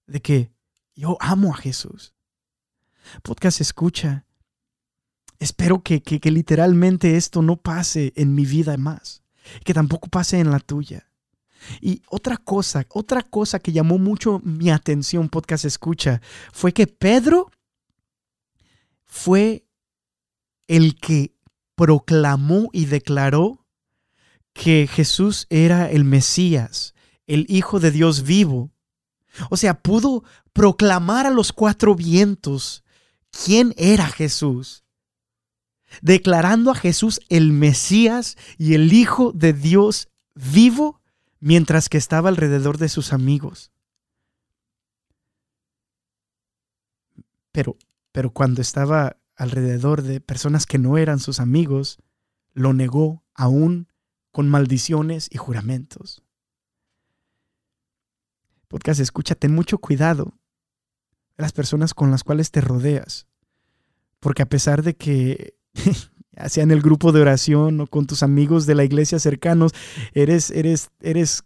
[0.06, 0.52] de que
[0.94, 2.12] yo amo a Jesús.
[3.22, 4.26] Podcast escucha.
[5.38, 9.22] Espero que, que, literalmente esto no pase en mi vida más,
[9.64, 11.08] que tampoco pase en la tuya.
[11.80, 16.20] Y otra cosa, otra cosa que llamó mucho mi atención, podcast escucha,
[16.52, 17.50] fue que Pedro
[19.06, 19.64] fue
[20.68, 21.34] el que
[21.74, 23.66] proclamó y declaró
[24.52, 26.94] que Jesús era el Mesías,
[27.26, 28.70] el Hijo de Dios vivo.
[29.50, 32.84] O sea, pudo proclamar a los cuatro vientos
[33.30, 34.84] quién era Jesús,
[36.02, 41.00] declarando a Jesús el Mesías y el Hijo de Dios vivo
[41.40, 43.70] mientras que estaba alrededor de sus amigos.
[47.52, 47.76] Pero,
[48.12, 51.98] pero cuando estaba alrededor de personas que no eran sus amigos,
[52.52, 53.88] lo negó aún
[54.32, 56.22] con maldiciones y juramentos.
[58.66, 60.34] Podcast, escucha, ten mucho cuidado
[61.36, 63.26] las personas con las cuales te rodeas.
[64.20, 65.54] Porque a pesar de que,
[66.52, 69.72] ya en el grupo de oración o con tus amigos de la iglesia cercanos,
[70.12, 71.44] eres, eres, eres,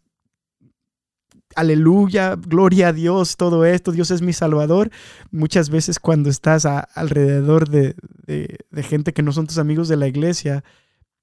[1.57, 4.91] aleluya, gloria a Dios, todo esto, Dios es mi salvador.
[5.31, 7.97] Muchas veces cuando estás alrededor de,
[8.27, 10.65] de gente que no son tus amigos de la iglesia,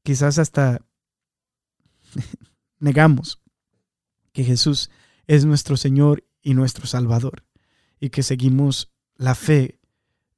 [0.03, 0.82] quizás hasta
[2.80, 3.39] negamos
[4.32, 4.89] que Jesús
[5.27, 7.45] es nuestro Señor y nuestro Salvador,
[7.99, 9.80] y que seguimos la fe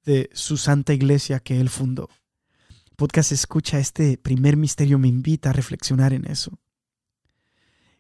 [0.04, 2.10] de su santa iglesia que Él fundó.
[2.96, 6.60] Podcast Escucha, este primer misterio me invita a reflexionar en eso.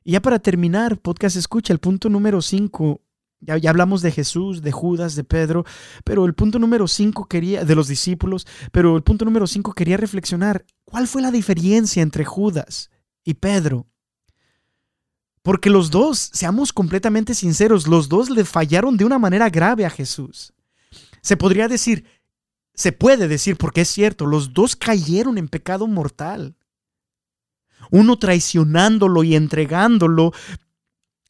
[0.03, 3.01] Y ya para terminar, Podcast Escucha, el punto número 5,
[3.39, 5.65] ya, ya, hablamos de Jesús, de Judas, de Pedro,
[6.03, 9.97] pero el punto número 5 quería, de los discípulos, pero el punto número 5 quería
[9.97, 12.89] reflexionar, ¿cuál fue la diferencia entre Judas
[13.23, 13.87] y Pedro?
[15.43, 19.89] Porque los dos, seamos completamente sinceros, los dos le fallaron de una manera grave a
[19.89, 20.53] Jesús.
[21.21, 22.05] Se podría decir,
[22.73, 26.55] se puede decir, porque es cierto, los dos cayeron en pecado mortal.
[27.89, 30.33] Uno traicionándolo y entregándolo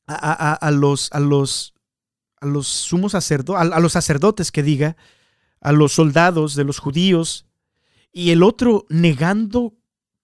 [0.08, 1.74] a, los, a los,
[2.40, 4.98] a los sumos sacerdotes, a los sacerdotes que diga,
[5.62, 7.46] a los soldados de los judíos,
[8.12, 9.76] y el otro negando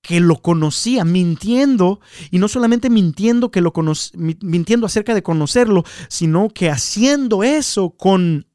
[0.02, 2.00] que lo conocía, mintiendo,
[2.32, 3.74] y no solamente mintiendo, que lo
[4.14, 8.48] mintiendo acerca de conocerlo, sino que haciendo eso con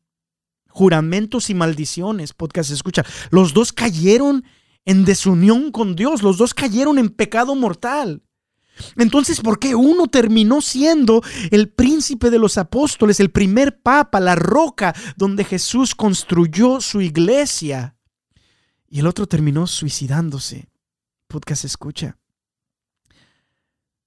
[0.69, 2.33] juramentos y maldiciones.
[2.33, 4.45] Podcast escucha, los dos cayeron
[4.85, 8.23] en desunión con Dios, los dos cayeron en pecado mortal.
[8.97, 14.35] Entonces, ¿por qué uno terminó siendo el príncipe de los apóstoles, el primer papa, la
[14.35, 17.97] roca donde Jesús construyó su iglesia?
[18.89, 20.69] Y el otro terminó suicidándose
[21.33, 22.19] podcast escucha?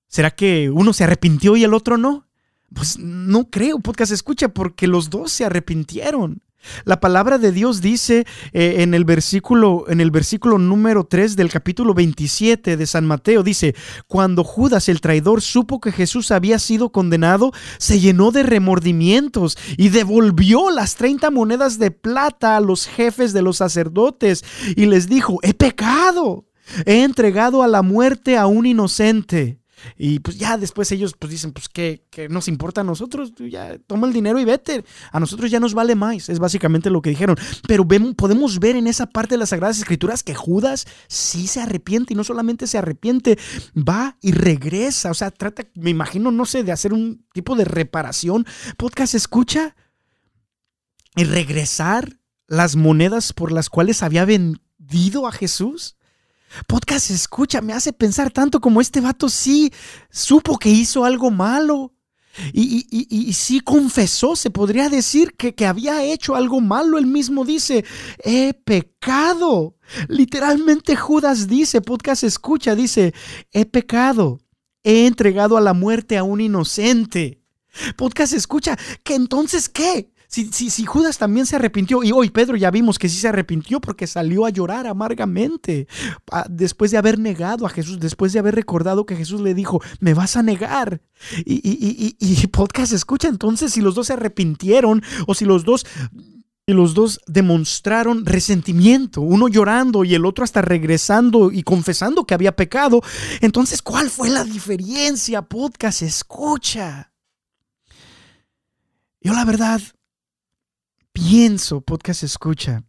[0.07, 2.27] ¿Será que uno se arrepintió y el otro no?
[2.73, 6.43] Pues no creo, podcast escucha, porque los dos se arrepintieron.
[6.83, 11.49] La palabra de Dios dice eh, en, el versículo, en el versículo número 3 del
[11.49, 13.75] capítulo 27 de San Mateo, dice,
[14.07, 19.89] cuando Judas el traidor supo que Jesús había sido condenado, se llenó de remordimientos y
[19.89, 24.43] devolvió las 30 monedas de plata a los jefes de los sacerdotes
[24.75, 26.45] y les dijo, he pecado
[26.85, 29.59] He entregado a la muerte a un inocente.
[29.97, 33.33] Y pues ya después ellos pues dicen, pues ¿qué, nos importa a nosotros?
[33.37, 34.83] Ya toma el dinero y vete.
[35.11, 36.29] A nosotros ya nos vale más.
[36.29, 37.37] Es básicamente lo que dijeron.
[37.67, 41.61] Pero vemos, podemos ver en esa parte de las Sagradas Escrituras que Judas sí se
[41.61, 43.37] arrepiente y no solamente se arrepiente,
[43.75, 45.11] va y regresa.
[45.11, 48.45] O sea, trata, me imagino, no sé, de hacer un tipo de reparación.
[48.77, 49.75] Podcast escucha
[51.15, 55.94] y regresar las monedas por las cuales había vendido a Jesús.
[56.67, 59.71] Podcast escucha, me hace pensar tanto como este vato sí
[60.09, 61.91] supo que hizo algo malo.
[62.51, 66.97] Y, y, sí confesó, se podría decir que, que había hecho algo malo.
[66.97, 67.85] Él mismo dice,
[68.25, 69.77] he pecado.
[70.09, 73.13] Literalmente Judas dice, podcast escucha, dice,
[73.51, 74.39] he pecado.
[74.83, 77.41] He entregado a la muerte a un inocente.
[77.95, 80.11] Podcast escucha, que entonces qué?
[80.43, 84.05] Si, Judas también se arrepintió, y hoy Pedro ya vimos que sí se arrepintió porque
[84.05, 85.87] salió a llorar amargamente
[86.29, 89.81] ah, después de haber negado a Jesús, después de haber recordado que Jesús le dijo,
[90.01, 91.01] me vas a negar.
[91.45, 95.85] Y, y, y, podcast escucha entonces si los dos se arrepintieron o si los dos
[96.67, 102.33] y los dos demostraron resentimiento, uno llorando y el otro hasta regresando y confesando que
[102.33, 103.01] había pecado.
[103.39, 105.43] Entonces, ¿cuál fue la diferencia?
[105.43, 107.13] Podcast, escucha.
[109.21, 109.79] Yo la verdad
[111.15, 112.83] pienso, podcast escucha.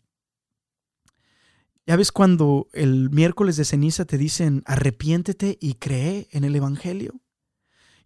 [1.87, 7.21] Ya ves cuando el miércoles de ceniza te dicen arrepiéntete y cree en el Evangelio.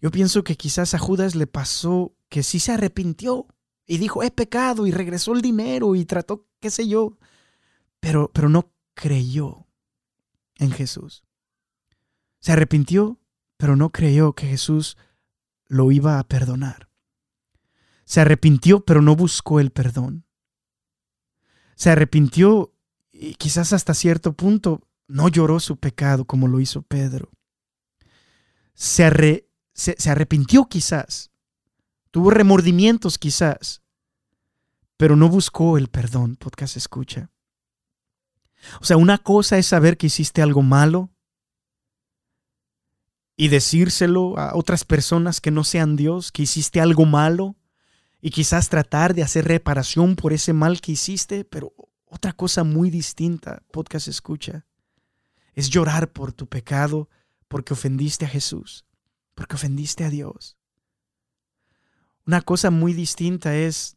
[0.02, 3.46] Yo pienso que quizás a Judas le pasó que sí se arrepintió
[3.86, 7.16] y dijo, he pecado y regresó el dinero y trató, qué sé yo,
[7.98, 9.66] pero, pero no creyó
[10.56, 11.24] en Jesús.
[12.40, 13.18] Se arrepintió,
[13.56, 14.98] pero no creyó que Jesús
[15.66, 16.89] lo iba a perdonar.
[18.10, 20.24] Se arrepintió, pero no buscó el perdón.
[21.76, 22.74] Se arrepintió
[23.12, 27.30] y quizás hasta cierto punto no lloró su pecado como lo hizo Pedro.
[28.74, 31.30] Se, se, arrepintió quizás,
[32.10, 33.80] tuvo remordimientos quizás,
[34.96, 37.30] pero no buscó el perdón, podcast escucha.
[38.80, 41.10] O sea, una cosa es saber que hiciste algo malo
[43.36, 47.54] y decírselo a otras personas que no sean Dios, que hiciste algo malo
[48.20, 51.72] y quizás tratar de hacer reparación por ese mal que hiciste, pero
[52.06, 54.66] otra cosa muy distinta, podcast escucha,
[55.54, 57.08] es llorar por tu pecado
[57.48, 58.84] porque ofendiste a Jesús,
[59.34, 60.56] porque ofendiste a Dios.
[62.26, 63.96] Una cosa muy distinta es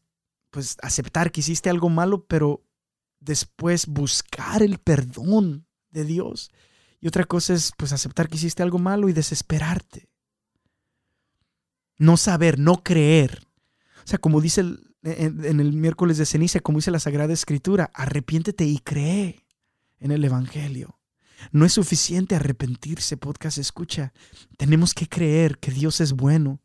[0.49, 2.63] pues aceptar que hiciste algo malo, pero
[3.19, 6.51] después buscar el perdón de Dios.
[6.99, 10.09] Y otra cosa es pues aceptar que hiciste algo malo y desesperarte.
[11.97, 13.47] No saber, no creer.
[14.03, 14.61] O sea, como dice
[15.03, 19.45] en, el miércoles de ceniza, como dice la Sagrada Escritura, arrepiéntete y cree
[19.99, 20.99] en el Evangelio.
[21.51, 24.13] No es suficiente arrepentirse, podcast escucha.
[24.57, 26.61] Tenemos que creer que Dios es bueno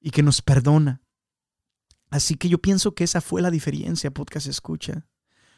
[0.00, 1.02] y que nos perdona.
[2.10, 5.06] Así que yo pienso que esa fue la diferencia, podcast escucha.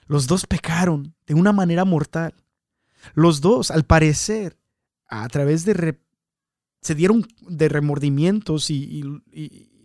[0.07, 2.35] Los dos pecaron de una manera mortal.
[3.15, 4.57] Los dos, al parecer,
[5.09, 5.99] a través de...
[6.81, 9.78] se dieron de remordimientos y, y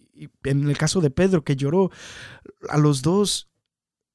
[0.43, 1.91] en el caso de Pedro que lloró,
[2.69, 3.49] a los dos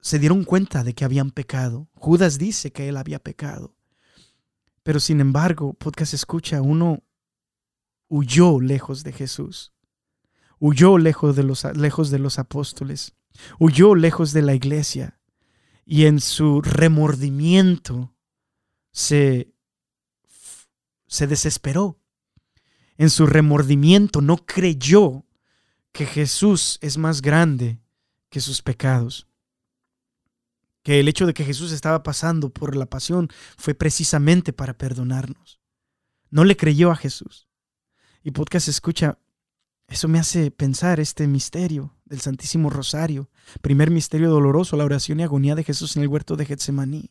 [0.00, 1.88] se dieron cuenta de que habían pecado.
[1.94, 3.74] Judas dice que él había pecado.
[4.82, 7.02] Pero sin embargo, podcast escucha, uno
[8.08, 9.72] huyó lejos de Jesús.
[10.58, 13.14] Huyó lejos de los, lejos de los apóstoles.
[13.58, 15.20] Huyó lejos de la iglesia.
[15.84, 18.14] Y en su remordimiento
[18.92, 19.52] se,
[21.06, 22.00] se desesperó.
[22.96, 25.24] En su remordimiento no creyó
[25.92, 27.78] que Jesús es más grande
[28.30, 29.28] que sus pecados
[30.88, 33.28] que el hecho de que Jesús estaba pasando por la pasión
[33.58, 35.60] fue precisamente para perdonarnos.
[36.30, 37.46] No le creyó a Jesús.
[38.22, 39.18] Y podcast escucha,
[39.86, 43.28] eso me hace pensar este misterio del Santísimo Rosario,
[43.60, 47.10] primer misterio doloroso, la oración y agonía de Jesús en el huerto de Getsemaní.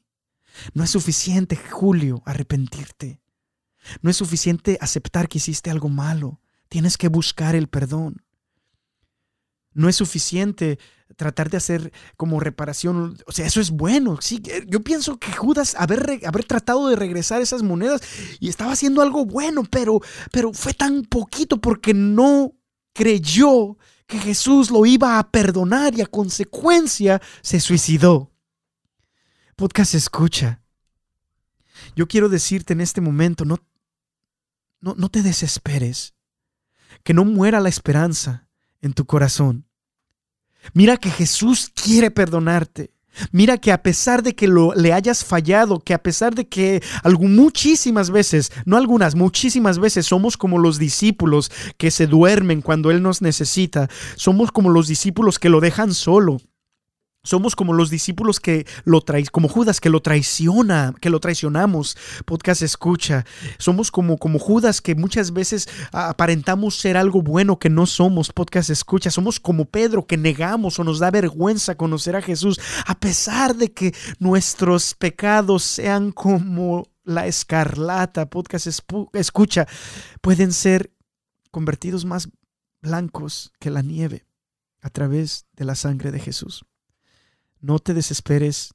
[0.74, 3.22] No es suficiente, Julio, arrepentirte.
[4.02, 6.42] No es suficiente aceptar que hiciste algo malo.
[6.68, 8.24] Tienes que buscar el perdón.
[9.78, 10.80] No es suficiente
[11.16, 13.16] tratar de hacer como reparación.
[13.28, 14.18] O sea, eso es bueno.
[14.22, 18.02] Sí, yo pienso que Judas haber, haber tratado de regresar esas monedas
[18.40, 20.02] y estaba haciendo algo bueno, pero,
[20.32, 22.54] pero fue tan poquito porque no
[22.92, 28.32] creyó que Jesús lo iba a perdonar y a consecuencia se suicidó.
[29.56, 30.64] Podcast escucha.
[31.96, 33.60] Yo quiero decirte en este momento, no,
[34.82, 36.16] no, no te desesperes,
[37.04, 38.48] que no muera la esperanza
[38.82, 39.67] en tu corazón.
[40.74, 42.92] Mira que Jesús quiere perdonarte.
[43.32, 46.84] Mira que a pesar de que lo, le hayas fallado, que a pesar de que
[47.20, 53.02] muchísimas veces, no algunas, muchísimas veces somos como los discípulos que se duermen cuando Él
[53.02, 56.38] nos necesita, somos como los discípulos que lo dejan solo,
[57.28, 61.98] somos como los discípulos que lo traes, como Judas que lo traiciona, que lo traicionamos.
[62.26, 63.26] Podcast escucha.
[63.58, 68.32] Somos como, como Judas que muchas veces aparentamos ser algo bueno que no somos.
[68.32, 69.12] Podcast escucha.
[69.12, 73.74] Somos como Pedro que negamos o nos da vergüenza conocer a Jesús a pesar de
[73.74, 78.30] que nuestros pecados sean como la escarlata.
[78.30, 78.68] Podcast
[79.14, 79.68] escucha.
[80.22, 80.94] Pueden ser
[81.52, 82.30] convertidos más
[82.82, 84.26] blancos que la nieve
[84.82, 86.64] a través de la sangre de Jesús.
[87.60, 88.74] No te desesperes.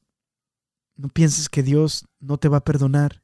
[0.97, 3.23] No pienses que Dios no te va a perdonar.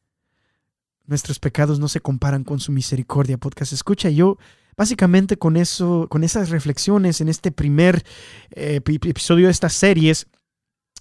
[1.06, 3.38] Nuestros pecados no se comparan con su misericordia.
[3.38, 4.38] Podcast escucha, yo
[4.76, 8.04] básicamente con eso, con esas reflexiones en este primer
[8.50, 10.28] eh, episodio de estas series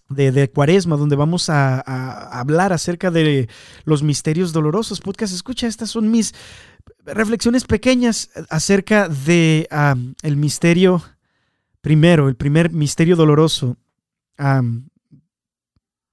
[0.10, 1.80] de, Cuaresma, donde vamos a,
[2.40, 3.50] hablar acerca de
[3.84, 5.02] los misterios dolorosos.
[5.02, 6.34] Podcast escucha, estas son mis
[7.06, 9.68] reflexiones pequeñas acerca de
[10.22, 11.04] el misterio
[11.82, 13.78] primero, el primer misterio doloroso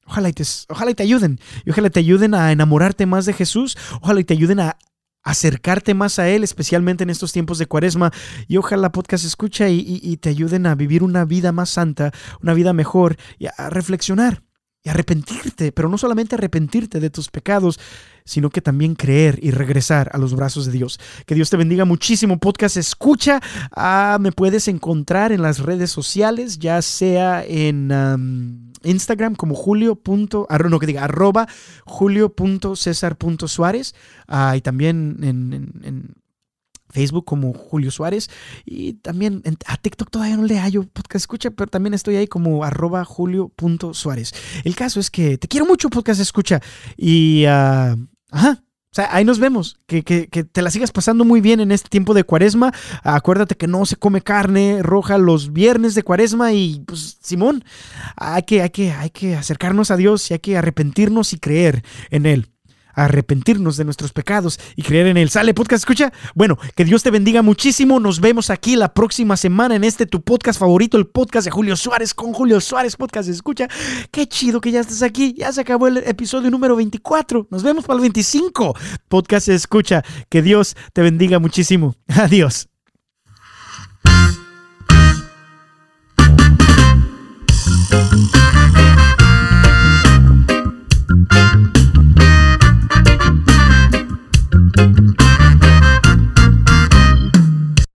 [0.06, 1.40] ojalá, y te, ojalá te ayuden.
[1.64, 3.76] Y ojalá te ayuden a enamorarte más de Jesús.
[4.00, 4.76] Ojalá y te ayuden a
[5.24, 8.12] acercarte más a Él, especialmente en estos tiempos de cuaresma.
[8.46, 12.72] Y ojalá podcast escucha y, te ayuden a vivir una vida más santa, una vida
[12.72, 14.43] mejor y a reflexionar
[14.84, 17.80] y arrepentirte, pero no solamente arrepentirte de tus pecados,
[18.26, 21.00] sino que también creer y regresar a los brazos de Dios.
[21.24, 22.38] Que Dios te bendiga muchísimo.
[22.38, 23.40] Podcast escucha.
[23.74, 29.98] Ah, me puedes encontrar en las redes sociales, ya sea en Instagram como julio.
[30.04, 31.48] no, que diga arroba
[31.86, 33.94] julio.cesar.suárez
[34.28, 36.23] ah, y también en
[36.94, 38.30] Facebook como Julio Suárez
[38.64, 42.64] y también a TikTok todavía no le hallo podcast escucha, pero también estoy ahí como
[42.64, 44.32] arroba julio.suárez.
[44.62, 46.60] El caso es que te quiero mucho podcast escucha
[46.96, 47.96] y, uh,
[48.30, 49.76] ajá, O sea, ahí nos vemos.
[49.86, 52.72] Que, que, que, te la sigas pasando muy bien en este tiempo de cuaresma.
[53.02, 56.52] Acuérdate que no se come carne roja los viernes de cuaresma.
[56.52, 57.64] Y pues, Simón,
[58.16, 61.82] hay que, hay que, hay que acercarnos a Dios y hay que arrepentirnos y creer
[62.10, 62.53] en Él
[62.94, 65.30] arrepentirnos de nuestros pecados y creer en Él.
[65.30, 65.82] ¿Sale podcast?
[65.82, 66.12] Escucha.
[66.34, 68.00] Bueno, que Dios te bendiga muchísimo.
[68.00, 71.76] Nos vemos aquí la próxima semana en este tu podcast favorito, el podcast de Julio
[71.76, 73.28] Suárez con Julio Suárez Podcast.
[73.28, 73.68] Escucha.
[74.10, 75.34] Qué chido que ya estás aquí.
[75.36, 77.48] Ya se acabó el episodio número 24.
[77.50, 78.74] Nos vemos para el 25.
[79.08, 80.02] Podcast Escucha.
[80.28, 81.94] Que Dios te bendiga muchísimo.
[82.08, 82.68] Adiós.